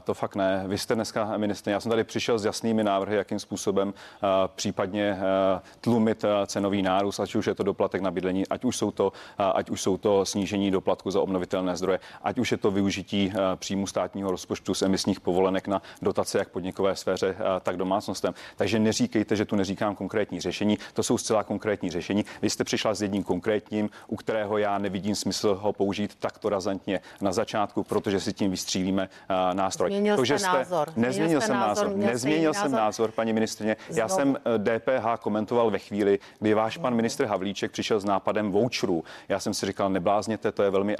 [0.05, 0.64] to fakt ne.
[0.66, 3.94] Vy jste dneska ministr, já jsem tady přišel s jasnými návrhy, jakým způsobem
[4.55, 5.18] případně
[5.81, 9.70] tlumit cenový nárůst, ať už je to doplatek na bydlení, ať už jsou to, ať
[9.70, 13.33] už jsou to snížení doplatku za obnovitelné zdroje, ať už je to využití
[13.66, 18.35] příjmu státního rozpočtu z emisních povolenek na dotace jak podnikové sféře, tak domácnostem.
[18.57, 20.79] Takže neříkejte, že tu neříkám konkrétní řešení.
[20.94, 22.24] To jsou zcela konkrétní řešení.
[22.42, 27.00] Vy jste přišla s jedním konkrétním, u kterého já nevidím smysl ho použít takto razantně
[27.20, 29.09] na začátku, protože si tím vystřílíme
[29.52, 29.90] nástroj.
[29.90, 30.92] Změnil to, že jste názor.
[30.96, 31.96] Nezměnil jsem názor.
[31.96, 33.76] Nezměnil jsem názor, názor paní ministrině.
[33.90, 38.52] Já jsem DPH eh, komentoval ve chvíli, kdy váš pan ministr Havlíček přišel s nápadem
[38.52, 39.05] voucherů.
[39.29, 40.96] Já jsem si říkal, neblázněte, to je velmi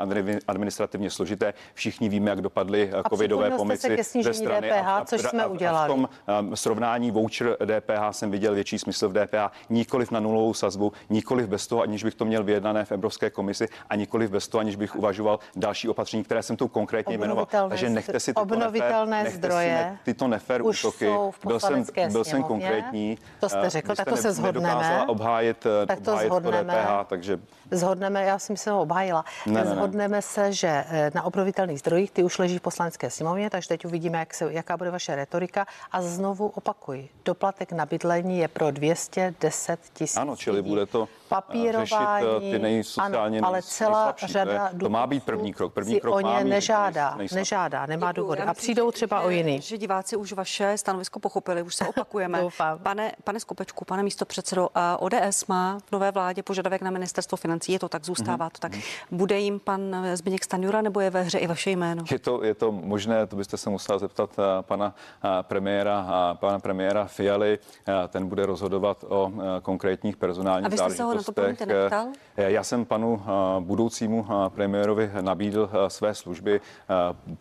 [0.47, 1.55] administrativně složité.
[1.75, 4.69] Všichni víme, jak dopadly eh, covidové pomoci ze strany.
[4.69, 5.91] DPH, a, a, což jsme udělali.
[5.91, 6.09] A v tom
[6.41, 11.49] um, srovnání voucher DPH jsem viděl větší smysl v DPH, nikoliv na nulovou sazbu, nikoliv
[11.49, 14.77] bez toho, aniž bych to měl vyjednané v Evropské komisi a nikoliv bez toho, aniž
[14.77, 17.47] bych uvažoval další opatření, které jsem tu konkrétně jmenoval.
[17.69, 19.69] Takže nechte si tyto obnovitelné nefer, zdroje.
[19.69, 21.11] Ne, tyto nefer útoky.
[21.47, 23.19] Byl jsem, byl jsem konkrétní.
[23.41, 25.05] To jste řekl, tak to se zhodneme.
[25.07, 26.75] obhájit, tak to obhájit zhodneme.
[26.75, 27.39] To DPH, takže
[27.71, 29.25] Zhodneme, já si myslím, obhájila.
[29.47, 30.23] Ne, ne, Zhodneme ne.
[30.23, 34.19] se, že eh, na obnovitelných zdrojích ty už leží v poslanecké sněmovně, takže teď uvidíme,
[34.19, 35.67] jak se, jaká bude vaše retorika.
[35.93, 40.17] A znovu opakuji, doplatek na bydlení je pro 210 tisíc.
[40.17, 40.69] Ano, čili lidí.
[40.69, 45.07] bude to eh, papírování, řešit ty nejsociálně ano, ale celá nejslabší, řada to, to má
[45.07, 45.73] být první krok.
[45.73, 48.43] První krok o ně má nežádá, nežádá, nemá důvody.
[48.43, 49.61] A přijdou třeba o jiný.
[49.61, 52.43] Že diváci už vaše stanovisko pochopili, už se opakujeme.
[52.83, 57.73] pane, pane Skopečku, pane místo předsedo, ODS má v nové vládě požadavek na ministerstvo financí,
[57.73, 58.73] je to tak, zůstává to tak.
[59.11, 62.05] Bude jim pan Zbigněk Stanjura nebo je ve hře i vaše jméno?
[62.11, 64.95] Je to, je to možné, to byste se musela zeptat eh, pana
[65.25, 67.59] eh, premiéra a pana premiéra Fialy.
[67.89, 71.33] Eh, ten bude rozhodovat o konkrétních personálních A vy jste se ho na to
[71.67, 72.07] neptal?
[72.37, 73.23] Já jsem panu
[73.61, 76.61] budoucímu premiérovi nabídl své služby,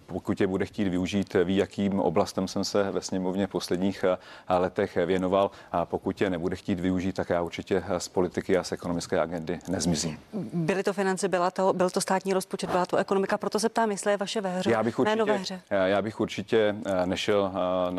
[0.06, 4.06] pokud je bude chtít využít, ví, jakým oblastem jsem se ve sněmovně v posledních
[4.50, 5.52] letech věnoval.
[5.72, 9.60] A pokud je nebude chtít využít, tak já určitě z politiky a z ekonomické agendy
[9.68, 10.20] nezmizím.
[10.54, 13.92] Byly to finance, byla to, byl to státní rozpočet, byla to ekonomika, proto se ptám,
[13.92, 15.62] jestli je vaše ve hře, já bych určitě, ne hře.
[15.70, 17.52] Já bych určitě eh, nešel,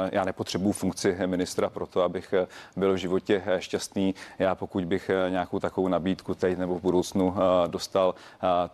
[0.05, 2.47] eh, já nepotřebuji funkci ministra pro to, abych eh,
[2.77, 4.15] byl v životě šťastný.
[4.39, 7.35] Já pokud bych nějakou takovou nabídku teď nebo v budoucnu
[7.67, 8.15] dostal,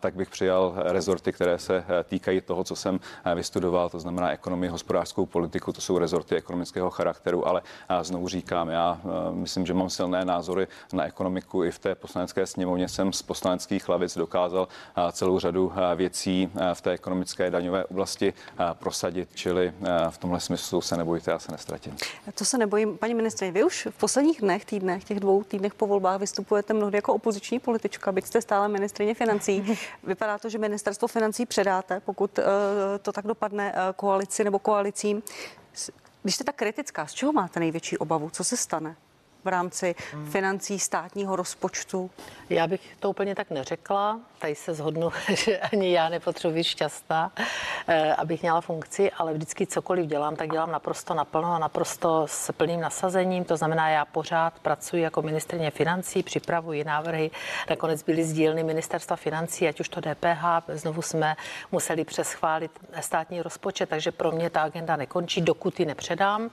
[0.01, 3.01] tak bych přijal rezorty, které se týkají toho, co jsem
[3.35, 7.62] vystudoval, to znamená ekonomii, hospodářskou politiku, to jsou rezorty ekonomického charakteru, ale
[8.03, 12.88] znovu říkám, já myslím, že mám silné názory na ekonomiku i v té poslanecké sněmovně
[12.88, 14.68] jsem z poslaneckých lavic dokázal
[15.12, 18.01] celou řadu věcí v té ekonomické daňové oblasti
[18.74, 19.72] prosadit, čili
[20.10, 21.96] v tomhle smyslu se nebojte, já se nestratím.
[22.34, 22.98] To se nebojím.
[22.98, 26.98] Paní ministře, vy už v posledních dnech, týdnech, těch dvou týdnech po volbách vystupujete mnohdy
[26.98, 29.78] jako opoziční politička, byť jste stále ministrině financí.
[30.02, 32.42] Vypadá to, že ministerstvo financí předáte, pokud e,
[33.02, 35.22] to tak dopadne koalici nebo koalicím.
[36.22, 38.30] Když jste tak kritická, z čeho máte největší obavu?
[38.30, 38.96] Co se stane?
[39.44, 40.31] V rámci hmm.
[40.31, 42.11] financí státního rozpočtu?
[42.50, 44.20] Já bych to úplně tak neřekla.
[44.38, 47.33] Tady se zhodnu, že ani já nepotřebuji šťastná,
[47.87, 52.52] eh, abych měla funkci, ale vždycky cokoliv dělám, tak dělám naprosto naplno a naprosto s
[52.52, 53.44] plným nasazením.
[53.44, 57.31] To znamená, já pořád pracuji jako ministrině financí, připravuji návrhy.
[57.70, 61.37] Nakonec byly sdílny ministerstva financí, ať už to DPH, znovu jsme
[61.72, 66.50] museli přeschválit státní rozpočet, takže pro mě ta agenda nekončí, dokud ji nepředám.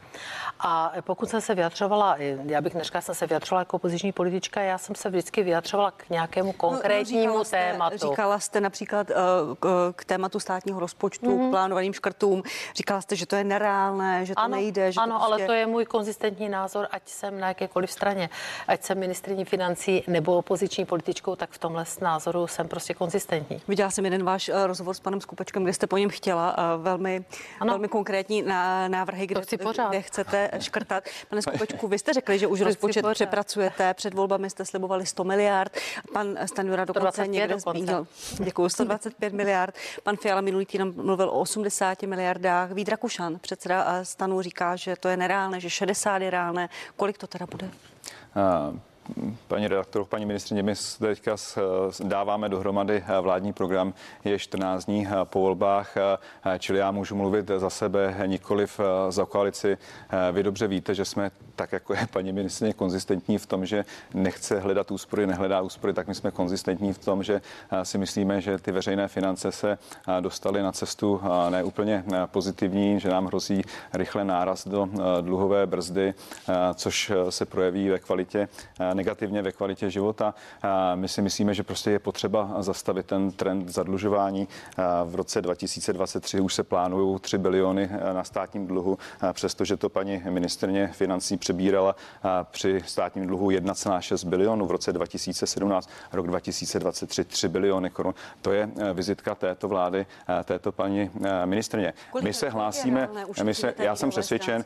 [0.60, 4.78] A pokud jsem se vyjadřovala, já bych neříkala, jsem se vyjadřovala jako opoziční politička, já
[4.78, 8.10] jsem se vždycky vyjadřovala k nějakému konkrétnímu no, tématu tématu.
[8.10, 9.16] Říkala jste například uh,
[9.60, 11.38] k, k tématu státního rozpočtu, mm-hmm.
[11.38, 11.50] k mhm.
[11.50, 12.44] plánovaným škrtům.
[12.76, 14.92] Říkala jste, že to je nereálné, že to ano, nejde.
[14.92, 15.44] Že ano, to prostě...
[15.44, 18.30] ale to je můj konzistentní názor, ať jsem na jakékoliv straně,
[18.68, 23.62] ať jsem ministriní financí nebo opoziční političkou, tak v tomhle názoru jsem prostě konzistentní.
[23.68, 26.84] Viděla jsem jeden váš uh, rozhovor s panem Skupečkem, kde jste po něm chtěla uh,
[26.84, 27.26] velmi,
[27.60, 27.70] ano.
[27.74, 28.44] velmi konkrétní
[28.88, 29.42] návrhy, kde,
[29.90, 31.04] kde chcete škrtat.
[31.30, 33.94] Pane Skupečku, vy jste řekli, že už rozpočet přepracujete.
[33.94, 35.78] Před volbami jste slibovali 100 miliard.
[36.14, 38.08] Pan Stanjura dokonce někde zmínil.
[38.40, 39.76] Děkuji, 125 miliard.
[40.04, 42.72] Pan Fiala minulý týden mluvil o 80 miliardách.
[42.72, 46.70] Vít Rakušan, předseda stanu, říká, že to je nereálné, že 60 je reálné.
[46.96, 47.70] Kolik to teda bude?
[48.36, 48.80] Uh
[49.48, 51.36] paní redaktor, paní ministrině, my teďka
[52.04, 55.96] dáváme dohromady vládní program, je 14 dní po volbách,
[56.60, 58.80] čili já můžu mluvit za sebe, nikoliv
[59.10, 59.78] za koalici.
[60.32, 64.60] Vy dobře víte, že jsme tak jako je paní ministrině konzistentní v tom, že nechce
[64.60, 67.42] hledat úspory, nehledá úspory, tak my jsme konzistentní v tom, že
[67.84, 69.78] si myslíme, že ty veřejné finance se
[70.20, 73.62] dostaly na cestu neúplně pozitivní, že nám hrozí
[73.94, 74.90] rychle náraz do
[75.22, 76.14] dluhové brzdy,
[76.76, 78.48] což se projeví ve kvalitě,
[78.94, 80.34] negativně ve kvalitě života.
[80.96, 84.48] My si myslíme, že prostě je potřeba zastavit ten trend zadlužování.
[85.06, 88.98] V roce 2023 už se plánují 3 biliony na státním dluhu,
[89.34, 91.96] přestože to paní ministrně financí přebírala
[92.44, 98.14] při státním dluhu 1,6 bilionu v roce 2017, rok 2023 3 biliony korun.
[98.42, 100.06] To je vizitka této vlády,
[100.44, 101.12] této paní
[101.46, 101.94] ministrně.
[102.22, 103.10] My se hlásíme,
[103.44, 104.66] my se, já jsem přesvědčen,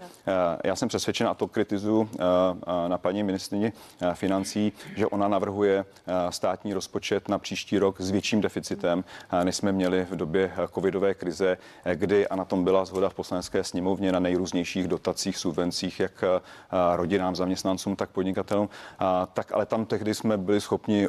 [0.64, 2.10] já jsem přesvědčen a to kritizuju
[2.88, 3.74] na paní ministrně
[4.14, 5.86] financí, že ona navrhuje
[6.30, 9.04] státní rozpočet na příští rok s větším deficitem,
[9.44, 11.58] než jsme měli v době covidové krize,
[11.96, 16.24] kdy, a na tom byla zhoda v poslanecké sněmovně, na nejrůznějších dotacích, subvencích, jak
[16.96, 18.70] rodinám, zaměstnancům, tak podnikatelům,
[19.34, 21.08] tak ale tam tehdy jsme byli schopni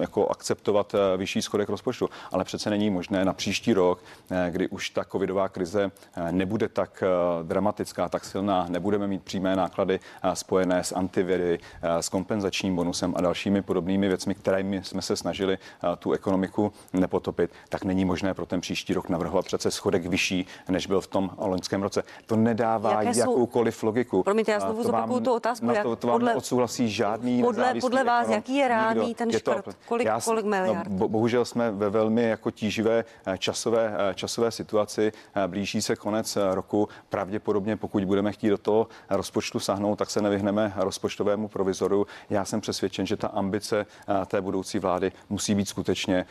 [0.00, 2.10] jako akceptovat vyšší schodek rozpočtu.
[2.32, 4.02] Ale přece není možné na příští rok,
[4.50, 5.90] kdy už ta covidová krize
[6.30, 7.02] nebude tak
[7.42, 10.00] dramatická, tak silná, nebudeme mít přímé náklady
[10.34, 15.58] spojené s antiviry, s kompenzačním bonusem a dalšími podobnými věcmi, kterými jsme se snažili
[15.98, 20.86] tu ekonomiku nepotopit, tak není možné pro ten příští rok navrhovat přece schodek vyšší, než
[20.86, 22.02] byl v tom loňském roce.
[22.26, 23.86] To nedává Jaké jakoukoliv jsou...
[23.86, 24.22] logiku.
[24.22, 25.66] Promiňte, já znovu zopakuju tu otázku.
[25.66, 29.32] Jak to, to vám podle, odsouhlasí žádný podle, podle vás, ekonom, jaký je reálný ten
[29.32, 29.78] škrt?
[29.88, 30.88] Kolik, já, kolik miliard?
[30.88, 35.12] No, bohužel jsme ve velmi jako tíživé eh, časové, eh, časové situaci.
[35.34, 36.88] Eh, blíží se konec roku.
[37.08, 42.06] Pravděpodobně, pokud budeme chtít do toho rozpočtu sahnout, tak se nevyhneme rozpočtovému provizoru.
[42.30, 43.86] Já jsem přesvědčen, že ta ambice
[44.26, 46.26] té budoucí vlády musí být skutečně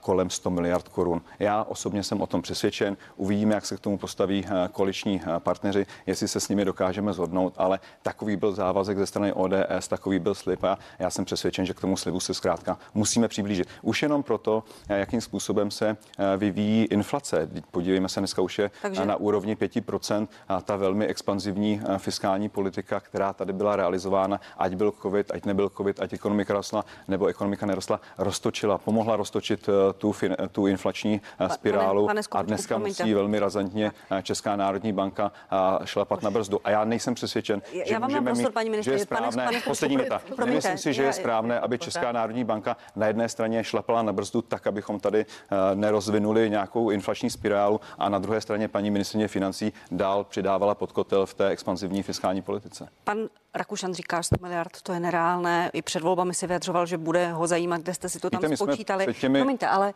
[0.00, 1.22] kolem 100 miliard korun.
[1.38, 2.96] Já osobně jsem o tom přesvědčen.
[3.16, 7.78] Uvidíme, jak se k tomu postaví koaliční partneři, jestli se s nimi dokážeme zhodnout, ale
[8.20, 11.80] takový byl závazek ze strany ODS, takový byl slib a já jsem přesvědčen, že k
[11.80, 13.68] tomu slibu se zkrátka musíme přiblížit.
[13.82, 15.96] Už jenom proto, jakým způsobem se
[16.36, 17.48] vyvíjí inflace.
[17.70, 19.04] Podívejme se, dneska už je Takže...
[19.04, 24.92] na úrovni 5% a ta velmi expanzivní fiskální politika, která tady byla realizována, ať byl
[25.02, 30.14] COVID, ať nebyl COVID, ať ekonomika rostla nebo ekonomika nerostla, roztočila, pomohla roztočit eh, tu,
[30.52, 33.02] tu inflační eh, spirálu pane, pane a dneska promiňte.
[33.02, 35.32] musí velmi razantně eh, Česká národní banka
[35.84, 36.60] šlapat na brzdu.
[36.64, 39.96] A já nejsem přesvědčen, já že vám můžeme prostor, paní že je správné, pane, poslední
[39.96, 44.12] věta, nemyslím si, že je správné, aby Česká národní banka na jedné straně šlapala na
[44.12, 45.26] brzdu tak, abychom tady
[45.74, 51.26] nerozvinuli nějakou inflační spirálu a na druhé straně paní ministrině financí dál přidávala pod kotel
[51.26, 52.88] v té expanzivní fiskální politice.
[53.04, 53.18] Pan
[53.54, 55.70] Rakušan říká 100 miliard, to je nereálné.
[55.72, 58.56] I před volbami si vyjadřoval, že bude ho zajímat, kde jste si to tam Víte,
[58.56, 59.14] spočítali.
[59.14, 59.38] Těmi...
[59.38, 59.94] Promiňte, ale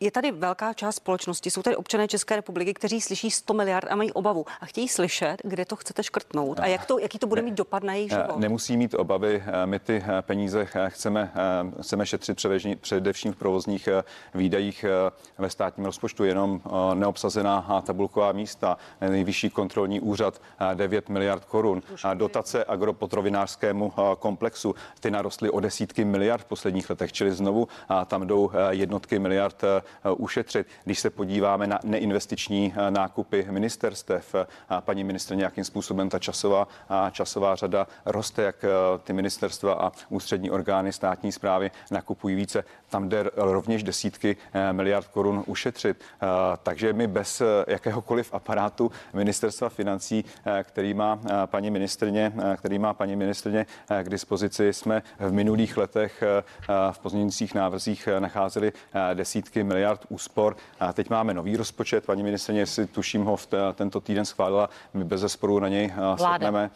[0.00, 3.96] je tady velká část společnosti, jsou tady občané České republiky, kteří slyší 100 miliard a
[3.96, 7.42] mají obavu a chtějí slyšet, kde to chcete škrtnout a jak to, jaký to bude
[7.42, 8.36] mít dopad na jejich život.
[8.36, 11.32] Nemusí mít obavy, my ty peníze chceme,
[11.80, 12.40] chceme šetřit
[12.80, 13.88] především v provozních
[14.34, 14.84] výdajích
[15.38, 16.60] ve státním rozpočtu, jenom
[16.94, 20.42] neobsazená tabulková místa, nejvyšší kontrolní úřad
[20.74, 21.82] 9 miliard korun,
[22.14, 27.68] dotace agropotrovinářskému komplexu, ty narostly o desítky miliard v posledních letech, čili znovu
[28.06, 29.82] tam jdou jednotky miliard Eh,
[30.16, 30.66] ušetřit.
[30.84, 34.46] Když se podíváme na neinvestiční eh, nákupy ministerstev, eh,
[34.80, 36.68] paní ministr nějakým způsobem ta časová,
[37.10, 38.64] časová řada roste, jak
[39.04, 42.64] ty ministerstva a ústřední orgány státní zprávy nakupují více.
[42.88, 44.36] Tam jde rovněž desítky
[44.72, 46.04] miliard korun ušetřit.
[46.62, 50.24] Takže my bez jakéhokoliv aparátu ministerstva financí,
[50.62, 53.66] který má paní ministrně, který má paní ministrně
[54.02, 56.22] k dispozici, jsme v minulých letech
[56.90, 58.72] v pozměňujících návrzích nacházeli
[59.14, 60.56] desítky miliard úspor.
[60.80, 62.06] A teď máme nový rozpočet.
[62.06, 65.94] Paní ministrině, jestli tuším ho v t- tento týden schválila, my bez zesporu na něj
[66.18, 66.70] shodneme.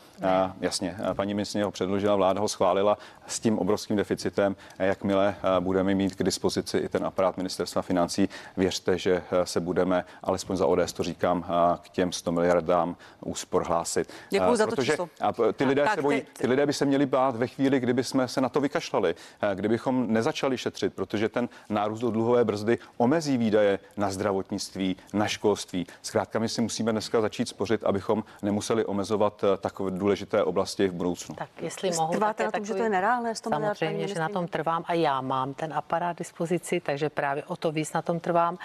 [0.61, 4.57] Jasně, paní ministrině ho předložila, vláda ho schválila s tím obrovským deficitem.
[4.79, 10.57] Jakmile budeme mít k dispozici i ten aparát ministerstva financí, věřte, že se budeme, alespoň
[10.57, 11.45] za ODS to říkám,
[11.83, 14.13] k těm 100 miliardám úspor hlásit.
[14.31, 15.09] Děkuji za to číslo.
[15.53, 18.29] ty lidé, tak, se bojí, ty lidé by se měli bát ve chvíli, kdyby jsme
[18.29, 19.15] se na to vykašlali,
[19.55, 25.87] kdybychom nezačali šetřit, protože ten nárůst do dluhové brzdy omezí výdaje na zdravotnictví, na školství.
[26.03, 30.93] Zkrátka, my si musíme dneska začít spořit, abychom nemuseli omezovat eh, takové důležité oblasti v
[30.93, 31.35] budoucnu.
[31.35, 34.49] Tak jestli mohu, Trváte na tom, že to je nereálné 100 Samozřejmě, že na tom
[34.49, 38.59] trvám a já mám ten aparát dispozici, takže právě o to víc na tom trvám.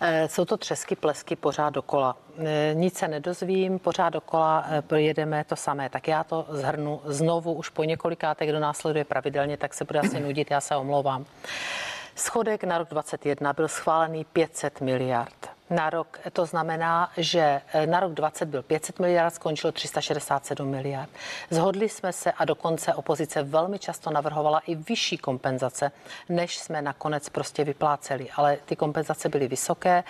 [0.00, 2.16] Eh, jsou to třesky, plesky pořád dokola.
[2.38, 4.66] Eh, nic se nedozvím, pořád dokola
[4.96, 5.88] jedeme to samé.
[5.88, 10.20] Tak já to zhrnu znovu už po několikátek, kdo následuje pravidelně, tak se bude asi
[10.20, 11.26] nudit, já se omlouvám.
[12.20, 15.59] Schodek na rok 2021 byl schválený 500 miliard.
[15.70, 16.18] Na rok.
[16.32, 21.10] To znamená, že eh, na rok 20 byl 500 miliard, skončilo 367 miliard.
[21.50, 25.92] Zhodli jsme se a dokonce opozice velmi často navrhovala i vyšší kompenzace,
[26.28, 28.28] než jsme nakonec prostě vypláceli.
[28.36, 30.04] Ale ty kompenzace byly vysoké,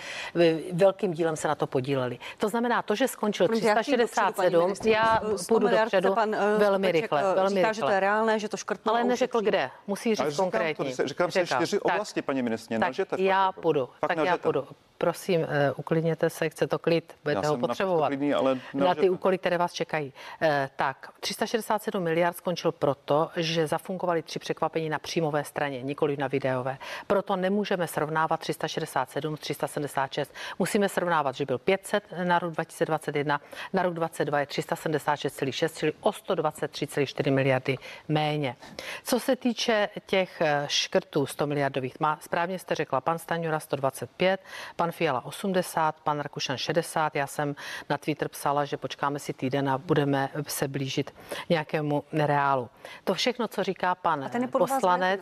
[0.73, 2.19] velkým dílem se na to podíleli.
[2.37, 7.23] To znamená, to, že skončil 367, já půjdu dopředu pan, uh, velmi rychle.
[7.23, 7.73] Velmi říká, rychle.
[7.73, 8.93] že to je reálné, že to škrtlo.
[8.93, 10.91] Ale neřekl kde, musí říct konkrétně.
[10.91, 12.79] Říkám, říkám se čtyři oblasti, paní ministrně.
[12.79, 14.67] Tak já půjdu, tak já půjdu
[15.01, 19.37] prosím, uh, uklidněte se, chce to klid, budete ho potřebovat klidný, ale na ty úkoly,
[19.37, 20.13] které vás čekají.
[20.41, 26.27] Uh, tak, 367 miliard skončil proto, že zafungovaly tři překvapení na příjmové straně, nikoli na
[26.27, 26.77] videové.
[27.07, 30.33] Proto nemůžeme srovnávat 367 376.
[30.59, 33.41] Musíme srovnávat, že byl 500 na rok 2021,
[33.73, 38.55] na rok 2022 je 376,6, čili o 123,4 miliardy méně.
[39.03, 44.41] Co se týče těch eh, škrtů 100 miliardových, má, správně jste řekla, pan Staňura 125,
[44.75, 47.15] pan pan Fiala 80, pan Rakušan 60.
[47.15, 47.55] Já jsem
[47.89, 51.13] na Twitter psala, že počkáme si týden a budeme se blížit
[51.49, 52.69] nějakému reálu.
[53.03, 55.21] To všechno, co říká pan poslanec,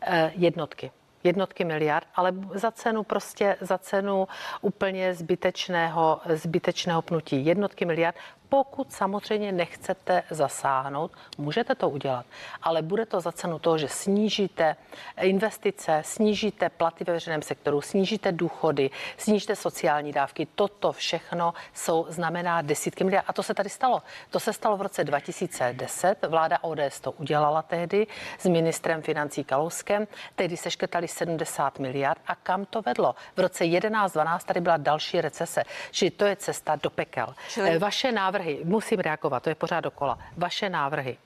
[0.00, 0.90] eh, jednotky
[1.24, 4.28] jednotky miliard, ale za cenu prostě, za cenu
[4.60, 7.46] úplně zbytečného, zbytečného pnutí.
[7.46, 8.16] Jednotky miliard,
[8.50, 12.26] pokud samozřejmě nechcete zasáhnout, můžete to udělat,
[12.62, 14.76] ale bude to za cenu toho, že snížíte
[15.20, 20.46] investice, snížíte platy ve veřejném sektoru, snížíte důchody, snížíte sociální dávky.
[20.54, 23.24] Toto všechno jsou, znamená desítky miliard.
[23.28, 24.02] A to se tady stalo.
[24.30, 26.26] To se stalo v roce 2010.
[26.28, 28.06] Vláda ODS to udělala tehdy
[28.38, 30.06] s ministrem financí Kalouskem.
[30.34, 32.20] Tehdy se škrtali 70 miliard.
[32.26, 33.14] A kam to vedlo?
[33.36, 35.62] V roce 11-12 tady byla další recese.
[35.90, 37.34] Čili to je cesta do pekel.
[37.48, 37.78] Čili...
[37.78, 40.18] Vaše návrhy návrhy, musím reagovat, to je pořád dokola.
[40.36, 41.16] Vaše návrhy.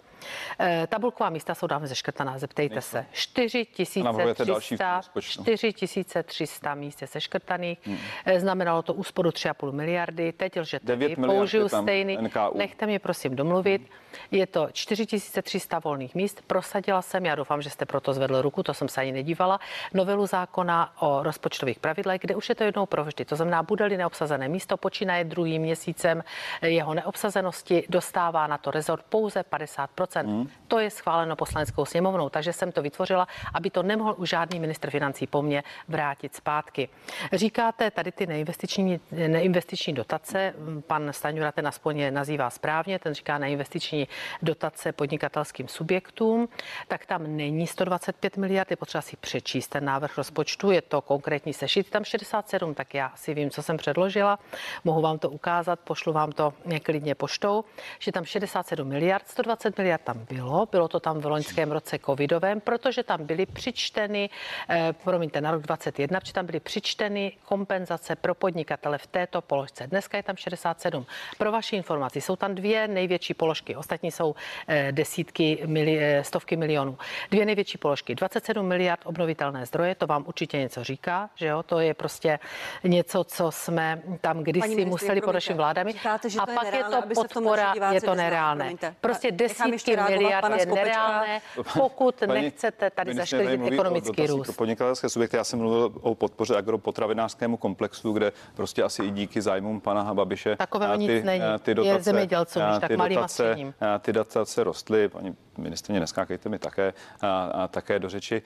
[0.61, 2.91] E, tabulková místa jsou dávno zeškrtaná, zeptejte Nejsou.
[2.91, 3.07] se.
[3.13, 7.79] 4300, 4300 míst je seškrtaných.
[7.87, 7.99] Hmm.
[8.25, 10.33] E, znamenalo to úsporu 3,5 miliardy.
[10.33, 10.99] Teď lžete.
[11.27, 12.19] Použiju stejný.
[12.21, 12.59] NKU.
[12.59, 13.83] Nechte mě prosím domluvit.
[13.83, 14.05] Hmm.
[14.31, 16.43] Je to 4300 volných míst.
[16.47, 19.61] Prosadila jsem, já doufám, že jste proto zvedl ruku, to jsem se ani nedívala,
[19.95, 23.25] novelu zákona o rozpočtových pravidlech, kde už je to jednou provždy.
[23.25, 26.25] To znamená, bude-li neobsazené místo, počínaje druhým měsícem
[26.63, 29.91] jeho neobsazenosti, dostává na to rezort pouze 50
[30.21, 30.49] Hmm.
[30.69, 34.91] To je schváleno poslaneckou sněmovnou, takže jsem to vytvořila, aby to nemohl už žádný ministr
[34.91, 36.89] financí po mně vrátit zpátky.
[37.33, 40.55] Říkáte tady ty neinvestiční, neinvestiční dotace,
[40.87, 44.09] pan Staňura ten aspoň je nazývá správně, ten říká neinvestiční
[44.43, 46.49] dotace podnikatelským subjektům,
[46.89, 51.53] tak tam není 125 miliard, je potřeba si přečíst ten návrh rozpočtu, je to konkrétní
[51.53, 54.39] sešit, tam 67, tak já si vím, co jsem předložila,
[54.85, 57.65] mohu vám to ukázat, pošlu vám to klidně poštou,
[57.99, 62.61] že tam 67 miliard, 120 miliard tam bylo, bylo to tam v loňském roce covidovém,
[62.61, 64.31] protože tam byly přičteny,
[64.71, 69.87] eh, promiňte, na rok 21, protože tam byly přičteny kompenzace pro podnikatele v této položce.
[69.87, 71.07] Dneska je tam 67.
[71.39, 74.35] Pro vaši informaci, jsou tam dvě největší položky, ostatní jsou
[74.69, 76.99] eh, desítky, mili, eh, stovky milionů.
[77.31, 81.79] Dvě největší položky, 27 miliard obnovitelné zdroje, to vám určitě něco říká, že jo, to
[81.81, 82.39] je prostě
[82.85, 85.93] něco, co jsme tam kdysi museli pod našimi vládami.
[85.93, 88.73] Říkáte, a pak je, nereálné, je to podpora, je to nereálné.
[89.01, 91.41] Prostě desítky miliard je nereálné,
[91.79, 94.57] pokud paní, nechcete tady zaškodit ekonomický růst.
[94.57, 99.81] Podnikatelské subjekty, já jsem mluvil o podpoře agropotravinářskému komplexu, kde prostě asi i díky zájmům
[99.81, 101.45] pana Babiše Takové nic není.
[101.63, 103.57] Ty dotace, je zemědělcům, tak malým dotace,
[103.95, 108.43] a Ty dotace rostly, paní ministrně, neskákejte mi také, a, a také do řeči.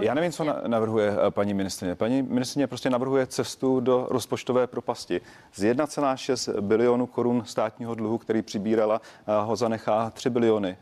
[0.00, 1.94] Já nevím, co navrhuje paní ministrině.
[1.94, 5.20] Paní ministrině prostě navrhuje cestu do rozpočtové propasti.
[5.54, 9.00] Z 1,6 bilionu korun státního dluhu, který přibírala,
[9.44, 10.37] ho zanechá 3 biliony.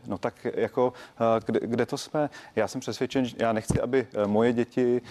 [0.07, 0.93] No tak jako,
[1.45, 2.29] kde, kde to jsme?
[2.55, 5.01] Já jsem přesvědčen, já nechci, aby moje děti,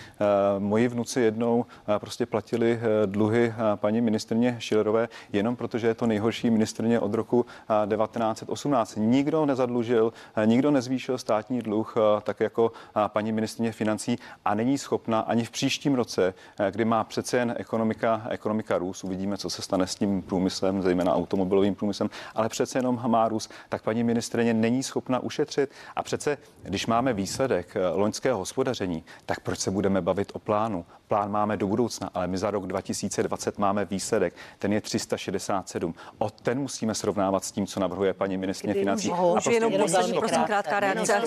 [0.59, 1.67] moji vnuci jednou
[1.99, 7.47] prostě platili dluhy paní ministrně Šilerové, jenom protože je to nejhorší ministrně od roku
[7.89, 8.97] 1918.
[8.97, 10.13] Nikdo nezadlužil,
[10.45, 12.73] nikdo nezvýšil státní dluh tak jako
[13.09, 17.55] paní ministrině financí a není schopna ani v příštím roce, eh, kdy má přece jen
[17.59, 22.79] ekonomika, ekonomika růst, uvidíme, co se stane s tím průmyslem, zejména automobilovým průmyslem, ale přece
[22.79, 25.71] jenom má růst, tak paní ministrině není schopna ušetřit.
[25.97, 30.85] A přece, když máme výsledek eh, loňského hospodaření, tak proč se budeme bavit o plánu?
[31.09, 34.35] Plán máme do budoucna, ale my za rok 2020 máme výsledek.
[34.59, 35.95] Ten je 367.
[36.19, 39.09] O ten musíme srovnávat s tím, co navrhuje paní ministrině financí.
[39.11, 41.23] Můžu, a prostě jenom poslední, prosím, krátká reakce.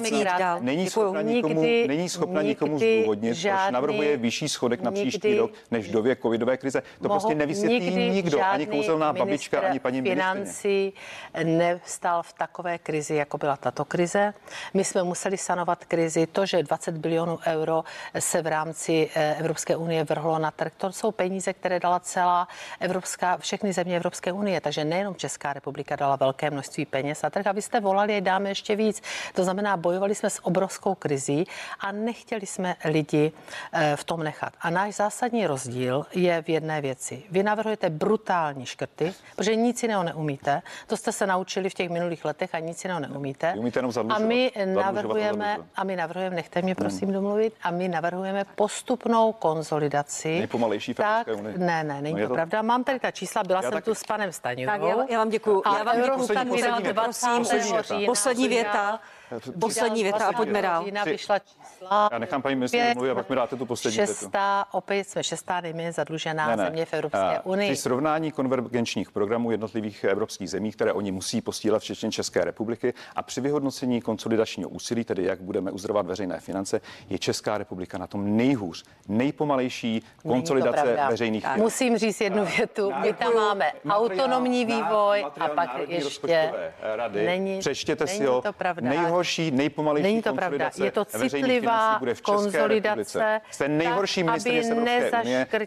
[0.60, 5.88] Není schopna nikomu, není schopna nikomu zdůvodnit, proč navrhuje vyšší schodek na příští rok než
[5.88, 6.82] v době covidové krize.
[6.82, 10.34] To Mohu- prostě nevysvětlí nikdo, ani kouzelná babička, ani paní ministrině.
[10.34, 10.94] financí
[11.44, 14.34] nevstal v takové krizi, jako byla tato krize.
[14.74, 16.28] My jsme museli sanovat krizi.
[16.28, 17.84] To, že 20 bilionů euro
[18.20, 22.48] se v rámci eh, Evropské unie vrhlo na trh, to jsou peníze, které dala celá
[22.80, 24.62] Evropská, všechny země Evropské unie.
[24.62, 27.48] Takže nejenom Česká republika dala velké množství peněz na trh.
[27.48, 29.02] A vy jste volali, dáme ještě víc.
[29.34, 31.48] To znamená, bojovali jsme s obrovskou krizí
[31.80, 33.32] a nechtěli jsme lidi
[33.74, 34.54] eh, v tom nechat.
[34.62, 37.24] A náš zásadní rozdíl je v jedné věci.
[37.32, 40.62] Vy navrhujete brutální škrty, protože nic jiného neumíte.
[40.88, 43.52] To jste se naučili v těch minulých letech a nic jiného neumíte.
[43.54, 44.28] Vy umíte jenom a zadlužovat.
[44.28, 45.68] my a navrhujeme, zadlužovat.
[45.76, 50.38] a my navrhujeme, nechte mě prosím domluvit, a my navrhujeme postupnou konzolidaci.
[50.38, 51.58] Nejpomalejší v tak, unii.
[51.58, 52.62] Ne, ne, není No je to to- pravda.
[52.62, 53.86] Mám tady ta čísla, byla Já jsem taky.
[53.86, 54.72] tu s panem Staňurou.
[54.72, 55.62] Tak já, já vám děkuju.
[55.66, 56.80] A Já vám vydal poslední věta.
[56.92, 57.28] 20.
[57.38, 57.96] Poslední věta.
[58.06, 59.00] Poslední věta.
[59.62, 60.84] Poslední věta a pojďme dál.
[60.84, 62.10] Října vyšla čísla.
[62.12, 64.14] Já nechám paní ministryni mluvit a pak mi dáte tu poslední větu.
[64.14, 67.72] Šestá, opět jsme šestá nejméně zadlužená země v Evropské A unii.
[67.72, 73.24] Při srovnání konvergenčních programů jednotlivých evropských zemí, které oni musí postílat včetně České republiky a
[73.24, 78.38] při vyhodnocení konsolidačního úsilí, tedy jak budeme uzdrovat veřejné finance, je Česká republika na tom
[78.38, 81.54] nejhůř, nejpomalejší konsolidace veřejných Tak.
[81.54, 81.64] financí.
[81.64, 82.92] Musím říct jednu větu.
[83.02, 86.54] My tam máme materiál- autonomní vývoj a materiál pak ještě...
[86.96, 87.26] Rady.
[87.26, 88.42] Není, Přečtěte si ho.
[88.42, 88.92] to pravda.
[89.20, 90.70] Nejhorší, nejpomalejší Není to pravda.
[90.84, 92.90] Je to citlivá bude v České konsolidace,
[93.20, 93.42] republice.
[93.52, 95.12] Jste nejhorší ministrině Evropské unie.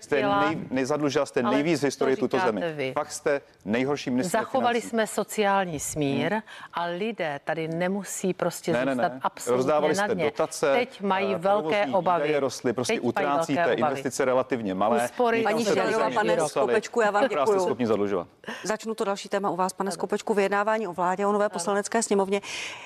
[0.00, 2.72] Jste nezaškrtila- nej, nejzadlužila jste nejvíc v to historii tuto zemi.
[2.72, 2.92] vy.
[2.92, 4.88] Fakt jste nejhorší ministrině Zachovali financí.
[4.88, 6.34] jsme sociální smír
[6.74, 9.20] a lidé tady nemusí prostě Ne, ne, zůstat ne.
[9.22, 12.38] absolutně Rozdávali na jste dotace, Teď mají eh, velké obavy.
[12.38, 15.05] rostly, prostě Teď utrácíte investice relativně malé.
[15.05, 16.48] Úspory Paní dostatečně pane.
[16.48, 17.76] Skopečku, já vám děkuju.
[18.64, 22.40] Začnu to další téma u vás, pane Skopečku, vyjednávání o vládě, o nové poslanecké sněmovně.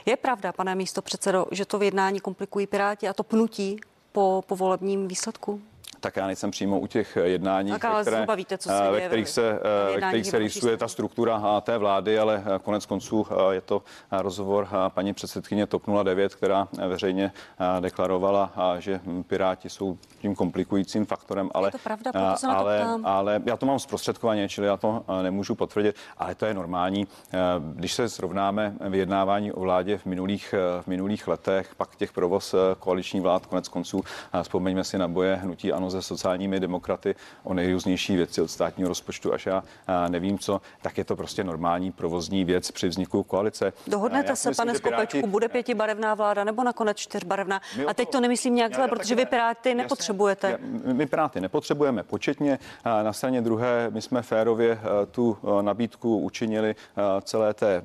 [0.06, 3.80] Je pravda, pane místo předsedo, že to vyjednání komplikují Piráti a to pnutí
[4.12, 5.62] po, po volebním výsledku?
[6.06, 9.08] Tak já nejsem přímo u těch jednání, Tak ale zhruba víte, co se ve děje
[9.08, 9.58] kterých ve- se, ve
[9.90, 13.60] eh, ve kterých se rýsuje ta struktura té vlády, ale eh, konec konců eh, je
[13.60, 13.82] to
[14.12, 17.32] eh, rozhovor eh, paní předsedkyně TOP 09, která eh, veřejně
[17.76, 22.60] eh, deklarovala, že Piráti jsou tím komplikujícím faktorem, ale, to pravda, proto se na to
[22.60, 23.06] ale, ptám.
[23.06, 27.06] ale já to mám zprostředkovaně, čili já to eh, nemůžu potvrdit, ale to je normální.
[27.32, 27.38] Eh,
[27.74, 32.54] Když se srovnáme vyjednávání o vládě v minulých, eh, v minulých letech, pak těch provoz
[32.54, 34.02] eh, koaliční vlád, konec konců,
[34.34, 38.88] eh, vzpomeňme si na boje hnutí ANO se sociálními demokraty o nejrůznější věci od státního
[38.88, 39.62] rozpočtu až já
[40.08, 43.72] nevím co, tak je to prostě normální provozní věc při vzniku koalice.
[43.86, 47.60] Dohodnete Já se, myslím, pane že Piráti- Skopečku, bude pětibarevná vláda nebo nakonec čtyřbarevná?
[47.76, 49.26] My A teď to- nemyslím nějak zle, protože vy.
[49.26, 49.82] Piráty Jasně.
[49.82, 50.50] nepotřebujete.
[50.50, 52.58] Já- My Piráty nepotřebujeme početně.
[53.02, 57.82] Na straně druhé my jsme férově eh, tu eh, nabídku učinili eh, celé té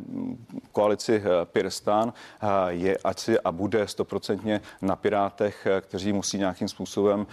[0.71, 2.13] koalici Pirstan.
[2.67, 7.27] Je ať si a bude stoprocentně na Pirátech, kteří musí nějakým způsobem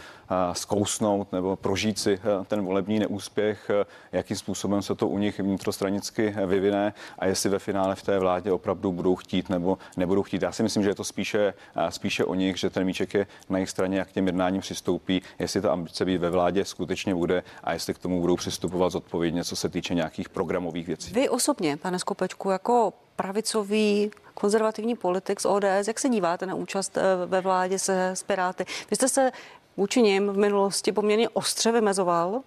[0.69, 5.41] zkousnout nebo prožít si eh, ten volební neúspěch, eh, jakým způsobem se to u nich
[5.41, 10.23] vnitrostranicky eh, vyvine a jestli ve finále v té vládě opravdu budou chtít nebo nebudou
[10.23, 10.43] chtít.
[10.43, 11.55] Já si myslím, že je to spíše,
[11.89, 15.23] spíše o nich, že ten míček je na jejich straně, jak k těm jednáním přistoupí,
[15.39, 19.45] jestli ta ambice být ve vládě skutečně bude a jestli k tomu budou přistupovat zodpovědně,
[19.45, 21.13] co se týče nějakých programových věcí.
[21.15, 26.99] Vy osobně, pane Skopečku, jako pravicový konzervativní politik z ODS, jak se díváte na účast
[27.27, 28.65] ve vládě se s Piráty?
[28.91, 29.31] Vy jste se
[29.79, 32.41] vůči nim v minulosti poměrně ostře vymezoval.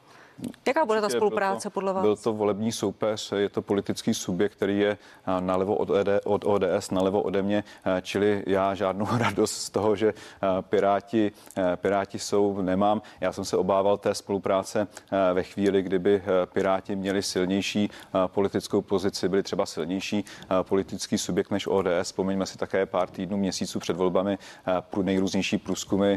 [0.67, 2.01] Jaká bude ta spolupráce to, podle vás?
[2.01, 6.45] Byl to volební soupeř, je to politický subjekt, který je a, nalevo od, ED, od
[6.45, 11.31] ODS, nalevo ode mě, a, čili já žádnou radost z toho, že a, Piráti,
[11.75, 13.01] Piráti jsou, nemám.
[13.21, 14.87] Já jsem se obával té spolupráce
[15.33, 16.23] ve chvíli, kdyby
[16.53, 17.89] Piráti měli silnější
[18.27, 20.25] politickou pozici, byli třeba silnější
[20.61, 21.87] politický subjekt než ODS.
[22.03, 24.37] Vzpomeňme si také pár týdnů, měsíců před volbami
[25.01, 26.15] nejrůznější průzkumy,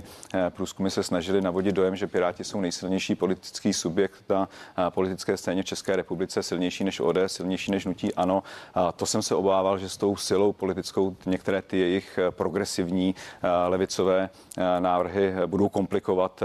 [0.48, 5.62] průzkumy se snažili navodit dojem, že Piráti jsou nejsilnější politický subjekt na a, politické scéně
[5.62, 8.42] v České republice, silnější než ODS, silnější než nutí ANO.
[8.74, 13.14] A to jsem se obával, že s tou silou politickou některé ty jejich eh, progresivní
[13.42, 16.42] eh, levicové eh, návrhy budou komplikovat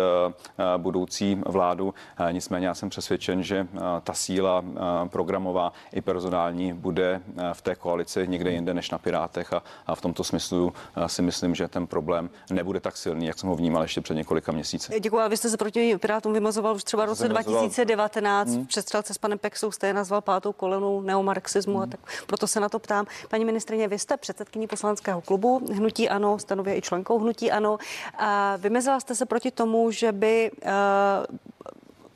[0.78, 1.94] budoucí vládu.
[2.32, 3.68] Nicméně já jsem přesvědčen, že
[4.04, 4.64] ta síla
[5.10, 7.22] programová i personální bude
[7.54, 10.74] v té koalici někde jinde než na Pirátech a, a v tomto smyslu
[11.08, 14.52] si myslím, že ten problém nebude tak silný, jak jsem ho vnímal ještě před několika
[14.52, 15.00] měsíci.
[15.00, 17.59] Děkuji, ale vy jste se proti Pirátům vymazoval už třeba v roce Vymazoval.
[17.60, 18.50] 2019.
[18.50, 18.66] Hmm.
[18.66, 21.84] Přestřelce s panem Pexou jste je nazval pátou kolonou neomarxismu hmm.
[21.84, 23.06] a tak proto se na to ptám.
[23.30, 27.78] Paní ministrině, vy jste předsedkyní poslanského klubu Hnutí Ano, stanově i členkou Hnutí Ano.
[28.18, 30.70] A vymezila jste se proti tomu, že by uh,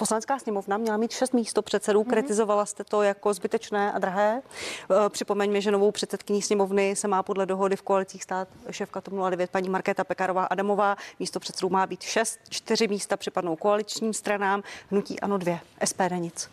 [0.03, 2.01] Poslanecká sněmovna měla mít šest místo předsedů.
[2.01, 2.09] Mm-hmm.
[2.09, 4.41] Kritizovala jste to jako zbytečné a drahé.
[4.41, 9.13] Eh, připomeňme, že novou předsedkyní sněmovny se má podle dohody v koalicích stát šéfka TOP
[9.29, 10.95] 09 paní Markéta Pekarová Adamová.
[11.19, 16.49] Místo předsedů má být šest, čtyři místa připadnou koaličním stranám, hnutí ano dvě, SPD nic.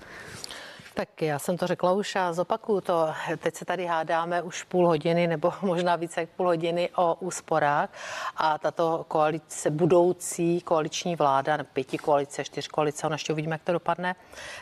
[0.94, 3.08] Tak já jsem to řekla už a zopakuju to.
[3.38, 7.88] Teď se tady hádáme už půl hodiny nebo možná více jak půl hodiny o úsporách
[8.36, 13.72] a tato koalice, budoucí koaliční vláda, pěti koalice, čtyř koalice, ono ještě uvidíme, jak to
[13.72, 14.16] dopadne,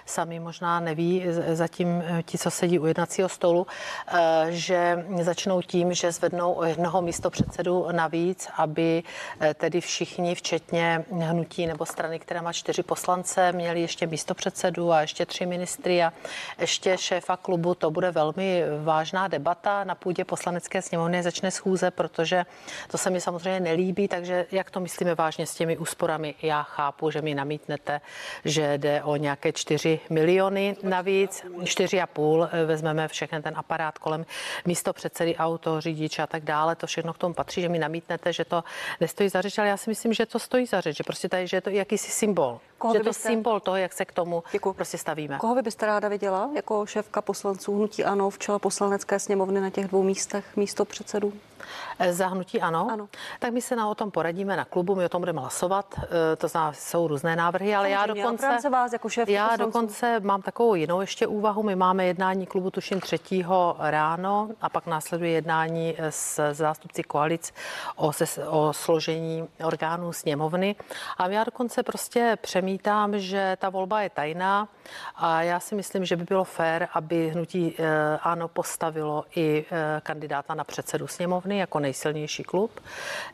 [0.06, 3.66] sami možná neví zatím ti, co sedí u jednacího stolu,
[4.08, 9.02] eh, že začnou tím, že zvednou o jednoho místo předsedu navíc, aby
[9.40, 14.92] eh, tedy všichni, včetně hnutí nebo strany, která má čtyři poslance, měli ještě místo předsedu
[14.92, 16.12] a ještě tři ministry a
[16.58, 17.74] ještě šéfa klubu.
[17.74, 21.22] To bude velmi vážná debata na půdě poslanecké sněmovny.
[21.22, 22.46] Začne schůze, protože
[22.90, 26.34] to se mi samozřejmě nelíbí, takže jak to myslíme vážně s těmi úsporami?
[26.42, 28.00] Já chápu, že mi namítnete,
[28.44, 34.26] že jde o nějaké 4 miliony navíc, 4,5 vezmeme všechny ten aparát kolem
[34.64, 36.76] místo předsedy auto, řidič a tak dále.
[36.76, 38.64] To všechno k tomu patří, že mi namítnete, že to
[39.00, 41.46] nestojí za řeč, ale já si myslím, že to stojí za řeč, že prostě tady,
[41.46, 42.60] že je to jakýsi symbol.
[42.78, 43.28] Koho že to byste...
[43.28, 44.72] symbol toho, jak se k tomu Děkuji.
[44.72, 45.38] prostě stavíme.
[45.38, 49.70] Koho vy byste ráda viděla jako šéfka poslanců Hnutí Ano v čele poslanecké sněmovny na
[49.70, 51.32] těch dvou místech místo předsedů?
[51.98, 52.88] Eh, zahnutí ano.
[52.92, 53.08] ano.
[53.38, 55.94] Tak my se na o tom poradíme na klubu, my o tom budeme hlasovat.
[55.98, 59.64] Eh, to znamená, jsou různé návrhy, ale já dokonce, já vás jako šéf já poslanců.
[59.64, 61.62] dokonce mám takovou jinou ještě úvahu.
[61.62, 63.18] My máme jednání klubu tuším 3.
[63.78, 67.54] ráno a pak následuje jednání s zástupci koalic
[67.96, 70.76] o, se, o složení orgánů sněmovny.
[71.18, 74.68] A já dokonce prostě přemítám, že ta volba je tajná
[75.16, 79.64] a já si myslím, že by bylo fér, aby hnutí eh, ano postavilo i
[80.02, 82.80] kandidáta na předsedu sněmovny jako nejsilnější klub.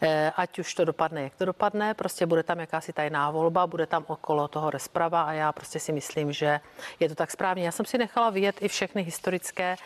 [0.03, 3.87] Eh, ať už to dopadne, jak to dopadne, prostě bude tam jakási tajná volba, bude
[3.87, 6.61] tam okolo toho rozprava a já prostě si myslím, že
[7.01, 7.65] je to tak správně.
[7.65, 9.77] Já jsem si nechala vyjet i všechny historické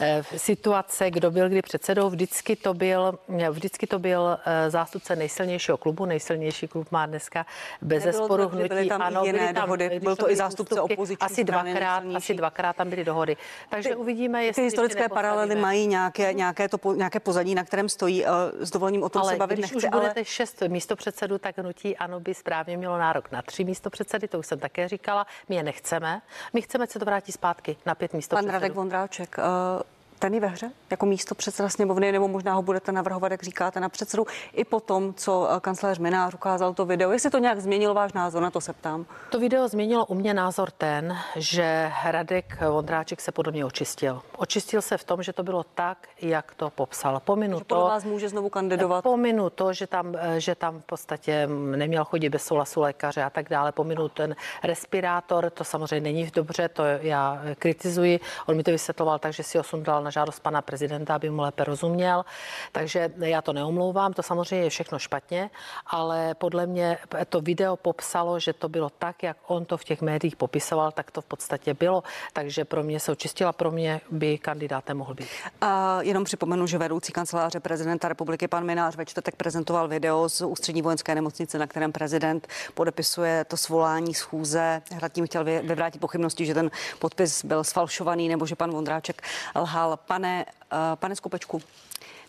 [0.00, 2.10] eh, situace, kdo byl kdy předsedou.
[2.10, 3.18] Vždycky to byl,
[3.50, 6.04] vždycky to byl eh, zástupce nejsilnějšího klubu.
[6.04, 7.46] Nejsilnější klub má dneska
[7.82, 8.68] bez zesporu hnutí.
[8.68, 10.00] Byly tam ano, byly tam, dohody.
[10.00, 13.36] Byl to i zástupce opoziční asi dvakrát, asi dvakrát tam byly dohody.
[13.68, 17.88] Takže ty, uvidíme, jestli ty historické paralely mají nějaké, nějaké, to, nějaké pozadí, na kterém
[17.88, 18.26] stojí.
[18.26, 18.28] Eh,
[18.60, 20.00] s dovolením o tom ale se bavit když nechci, už ale...
[20.00, 24.46] budete šest místopředsedů, tak hnutí ano by správně mělo nárok na tři místopředsedy, to už
[24.46, 25.26] jsem také říkala.
[25.48, 26.22] My je nechceme.
[26.52, 28.52] My chceme, se to vrátit zpátky na pět místopředsedů.
[28.52, 29.82] Pan Radek Vondráček, uh
[30.18, 33.80] ten je ve hře jako místo předseda sněmovny, nebo možná ho budete navrhovat, jak říkáte,
[33.80, 37.10] na předsedu, i po tom, co eh, kancelář Minář ukázal to video.
[37.10, 39.06] Jestli to nějak změnilo váš názor, na to se ptám.
[39.30, 44.22] To video změnilo u mě názor ten, že Radek Vondráček se podobně očistil.
[44.36, 47.20] Očistil se v tom, že to bylo tak, jak to popsal.
[47.24, 47.80] Pominu že to.
[47.80, 49.02] vás může znovu kandidovat.
[49.02, 51.46] Pominu to, že tam, eh, že tam v podstatě
[51.76, 53.72] neměl chodit bez souhlasu lékaře a tak dále.
[53.72, 58.20] Pominu ten respirátor, to samozřejmě není dobře, to já kritizuji.
[58.46, 61.42] On mi to vysvětloval tak, že si ho sundal na žádost pana prezidenta, aby mu
[61.42, 62.24] lépe rozuměl.
[62.72, 65.50] Takže já to neomlouvám, to samozřejmě je všechno špatně,
[65.86, 66.98] ale podle mě
[67.28, 71.10] to video popsalo, že to bylo tak, jak on to v těch médiích popisoval, tak
[71.10, 72.02] to v podstatě bylo.
[72.32, 75.28] Takže pro mě se očistila, pro mě by kandidátem mohl být.
[75.60, 80.46] A jenom připomenu, že vedoucí kanceláře prezidenta republiky pan Minář ve čtvrtek prezentoval video z
[80.46, 84.82] ústřední vojenské nemocnice, na kterém prezident podepisuje to svolání schůze.
[84.92, 89.22] Hrad tím chtěl vyvrátit pochybnosti, že ten podpis byl sfalšovaný nebo že pan Vondráček
[89.54, 91.62] lhal pane, eh, pane Skopečku,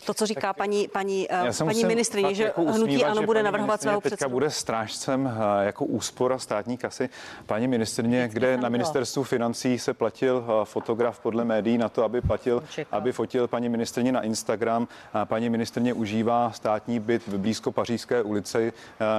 [0.06, 3.82] to, co říká tak, paní, paní, eh, paní ministrině, že jako hnutí ano bude navrhovat
[3.82, 4.32] svého předsedu.
[4.32, 7.10] bude strážcem eh, jako úspora státní kasy.
[7.46, 12.64] Paní ministrině, kde na ministerstvu financí se platil fotograf podle médií na to, aby platil,
[12.92, 14.88] aby fotil paní ministrině na Instagram.
[15.24, 18.74] Paní ministrině užívá státní byt v blízko Pařížské ulici,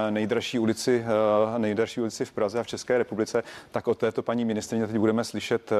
[0.09, 1.05] nejdražší ulici,
[1.57, 3.43] nejdražší ulici v Praze a v České republice.
[3.71, 5.71] Tak od této paní ministrině teď budeme slyšet,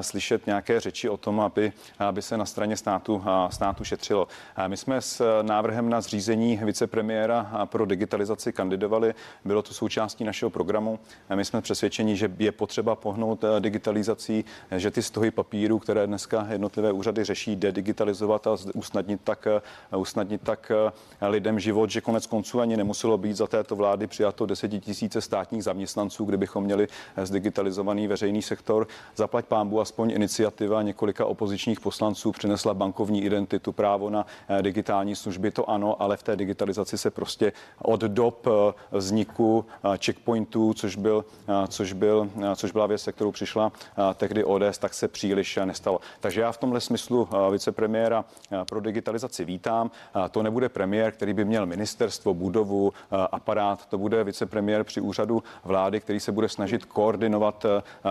[0.00, 4.28] slyšet nějaké řeči o tom, aby, aby se na straně státu, státu šetřilo.
[4.66, 9.14] My jsme s návrhem na zřízení vicepremiéra pro digitalizaci kandidovali.
[9.44, 10.98] Bylo to součástí našeho programu.
[11.34, 14.44] My jsme přesvědčeni, že je potřeba pohnout eh, digitalizací,
[14.76, 19.46] že ty stohy papíru, které dneska jednotlivé úřady řeší, dedigitalizovat a usnadnit tak,
[19.92, 20.72] eh, usnadnit tak
[21.20, 25.64] eh, lidem život, že konec konců ani nemuselo být za této vlády přijato desetitisíce státních
[25.64, 26.88] zaměstnanců, kdybychom měli
[27.22, 28.86] zdigitalizovaný veřejný sektor.
[29.16, 35.50] Zaplať pámbu aspoň iniciativa několika opozičních poslanců přinesla bankovní identitu, právo na na digitální služby,
[35.50, 37.52] to ano, ale v té digitalizaci se prostě
[37.82, 38.46] od dob
[38.90, 39.66] vzniku
[40.04, 41.24] checkpointů, což, byl,
[41.68, 43.72] což, byl, což byla věc, se kterou přišla
[44.14, 46.00] tehdy ODS, tak se příliš nestalo.
[46.20, 48.24] Takže já v tomhle smyslu vicepremiéra
[48.68, 49.90] pro digitalizaci vítám.
[50.30, 52.92] To nebude premiér, který by měl ministerstvo, budovu,
[53.32, 57.66] aparát, to bude vicepremiér při úřadu vlády, který se bude snažit koordinovat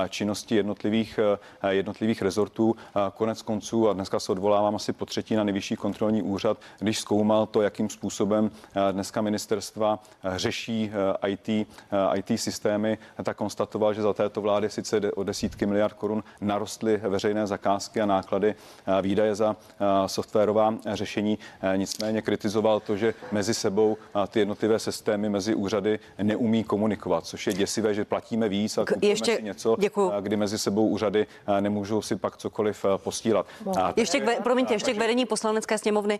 [0.09, 1.19] činnosti jednotlivých,
[1.69, 2.75] jednotlivých rezortů.
[3.15, 7.45] Konec konců, a dneska se odvolávám asi po třetí na nejvyšší kontrolní úřad, když zkoumal
[7.45, 8.51] to, jakým způsobem
[8.91, 9.99] dneska ministerstva
[10.35, 10.91] řeší
[11.27, 11.67] IT,
[12.15, 17.47] IT systémy, tak konstatoval, že za této vlády sice o desítky miliard korun narostly veřejné
[17.47, 18.55] zakázky a náklady
[19.01, 19.55] výdaje za
[20.05, 21.39] softwarová řešení.
[21.75, 27.53] Nicméně kritizoval to, že mezi sebou ty jednotlivé systémy mezi úřady neumí komunikovat, což je
[27.53, 30.11] děsivé, že platíme víc a ještě si něco, děkuju.
[30.21, 31.27] kdy mezi sebou úřady
[31.59, 33.45] nemůžou si pak cokoliv postílat.
[33.81, 36.19] A ještě k, promiňte, ještě k vedení poslanecké sněmovny.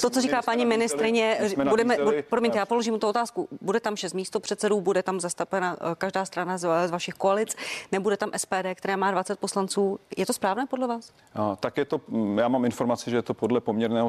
[0.00, 1.96] To, co říká paní ministrině, budeme,
[2.28, 3.48] promiňte, já položím tu otázku.
[3.60, 7.56] Bude tam šest místo předsedů, bude tam zastupena každá strana z, z vašich koalic,
[7.92, 9.98] nebude tam SPD, která má 20 poslanců.
[10.16, 11.12] Je to správné podle vás?
[11.34, 12.00] A, tak je to,
[12.36, 14.08] já mám informaci, že je to podle poměrného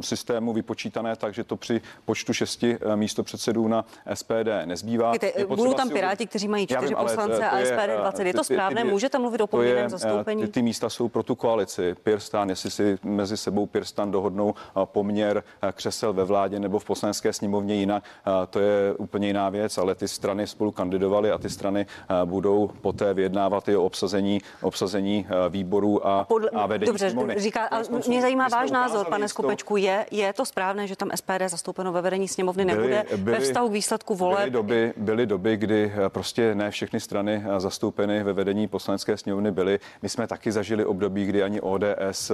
[0.00, 3.84] systému vypočítané, takže to při počtu šesti místo předsedů na
[4.14, 5.12] SPD nezbývá.
[5.48, 8.26] budou tam Piráti, kteří mají čtyři vím, poslance a SPD 20.
[8.26, 8.84] Je to správné?
[8.84, 10.42] Můžete mluvit o poměrném zastoupení?
[10.42, 11.94] Ty, ty místa jsou pro tu koalici.
[12.02, 14.54] Pirstan, jestli si mezi sebou Pirstan dohodnou
[14.84, 18.04] poměr křesel ve vládě nebo v poslanecké sněmovně jinak,
[18.50, 21.86] to je úplně jiná věc, ale ty strany spolu kandidovaly a ty strany
[22.24, 27.34] budou poté vyjednávat i o obsazení, obsazení výborů a, Podle, a vedení Dobře, sněmovny.
[27.38, 29.76] říká, ale mě zajímá váš názor, pane Skopečku.
[29.76, 33.44] Je, je to správné, že tam SPD zastoupeno ve vedení sněmovny nebude byly, byly, ve
[33.44, 34.38] vztahu k výsledku voleb?
[34.38, 39.80] Byly doby, byly doby, kdy prostě ne všechny strany zastoupeny ve vedení poslanecké sněmovny byly.
[40.02, 42.32] My jsme taky zažili období, kdy ani ODS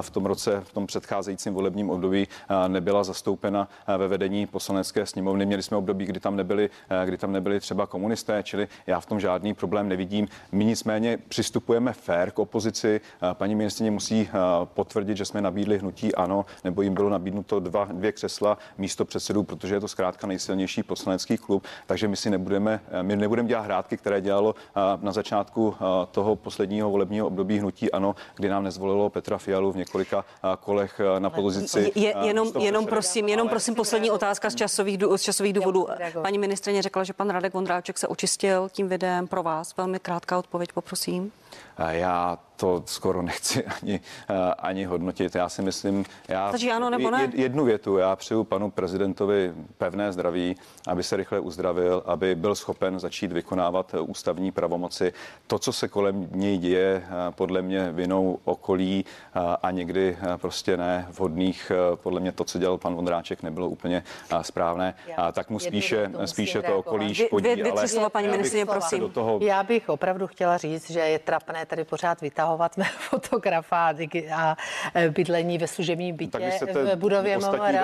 [0.00, 2.28] v tom roce, v tom předcházejícím volebním období
[2.68, 3.68] nebyla zastoupena
[3.98, 5.46] ve vedení poslanecké sněmovny.
[5.46, 6.70] Měli jsme období, kdy tam nebyli,
[7.04, 10.28] kdy tam nebyli třeba komunisté, čili já v tom žádný problém nevidím.
[10.52, 13.00] My nicméně přistupujeme fér k opozici.
[13.32, 14.28] Paní ministrině musí
[14.64, 19.42] potvrdit, že jsme nabídli hnutí ano, nebo jim bylo nabídnuto dva, dvě křesla místo předsedů,
[19.42, 23.96] protože je to zkrátka nejsilnější poslanecký klub, takže my si nebudeme, my nebudeme dělat hrátky,
[23.96, 24.54] které dělalo
[25.00, 25.74] na začátku
[26.10, 30.24] toho posledního volebního období hnutí ano, kdy nám nezvolilo Petra Fialu v několika
[30.60, 30.73] kolech
[31.18, 31.92] na pozici.
[31.94, 35.88] Je, jenom, jenom prosím, jenom prosím poslední otázka z časových, z časových důvodů.
[36.22, 39.76] Paní ministrině řekla, že pan Radek Vondráček se očistil tím videem pro vás.
[39.76, 41.32] Velmi krátká odpověď, poprosím.
[41.78, 44.00] Já to skoro nechci ani,
[44.30, 45.34] eh, ani hodnotit.
[45.34, 47.30] Já si myslím, já Takže ano nebo ne?
[47.34, 50.56] jednu větu, já přeju panu prezidentovi pevné zdraví,
[50.88, 55.12] aby se rychle uzdravil, aby byl schopen začít vykonávat ústavní pravomoci.
[55.46, 60.76] To, co se kolem něj děje, eh, podle mě vinou okolí eh, a někdy prostě
[60.76, 64.02] ne vhodných, podle mě to, co dělal pan Vondráček, nebylo úplně
[64.42, 64.94] správné.
[65.16, 67.48] A tak mu spíše, spíše to okolí škodí.
[67.48, 69.00] Vy, vy, vy ale slova, paní ministrině, prosím.
[69.00, 69.38] Do toho...
[69.42, 73.94] Já bych opravdu chtěla říct, že je trapné tady pořád vytahovat fotografa
[74.34, 74.56] a
[74.94, 77.74] e, bydlení ve služebním bytě v budově MMR.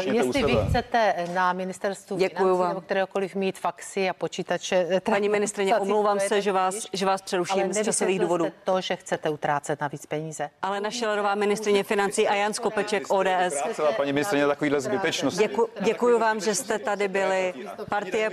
[0.00, 2.68] Jestli vy chcete na ministerstvu Děkuju financí vám.
[2.68, 4.86] nebo kteréhokoliv mít faxy a počítače.
[4.90, 8.46] E, Paní ministrině, omlouvám se, že vás, že vás přeruším z časových důvodů.
[8.64, 10.50] to, že chcete utrácet navíc peníze.
[10.62, 13.62] Ale naše ledová ministrině financí a Jan Skopeček ODS.
[13.96, 15.42] Paní ministrině takovýhle zbytečnosti.
[15.42, 17.54] Děku, děkuji vám, že jste tady byli.
[17.88, 18.30] Partie,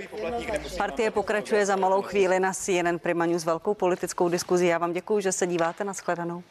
[0.78, 4.66] partie pokračuje za malou chvíli na CNN Prima News velkou politickou diskuzi.
[4.66, 6.42] Já vám děkuji, že se díváte na shledanou.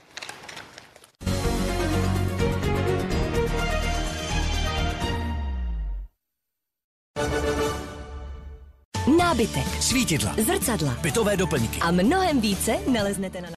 [9.18, 13.50] Nábytek, svítidla, zrcadla, bytové doplňky a mnohem více naleznete na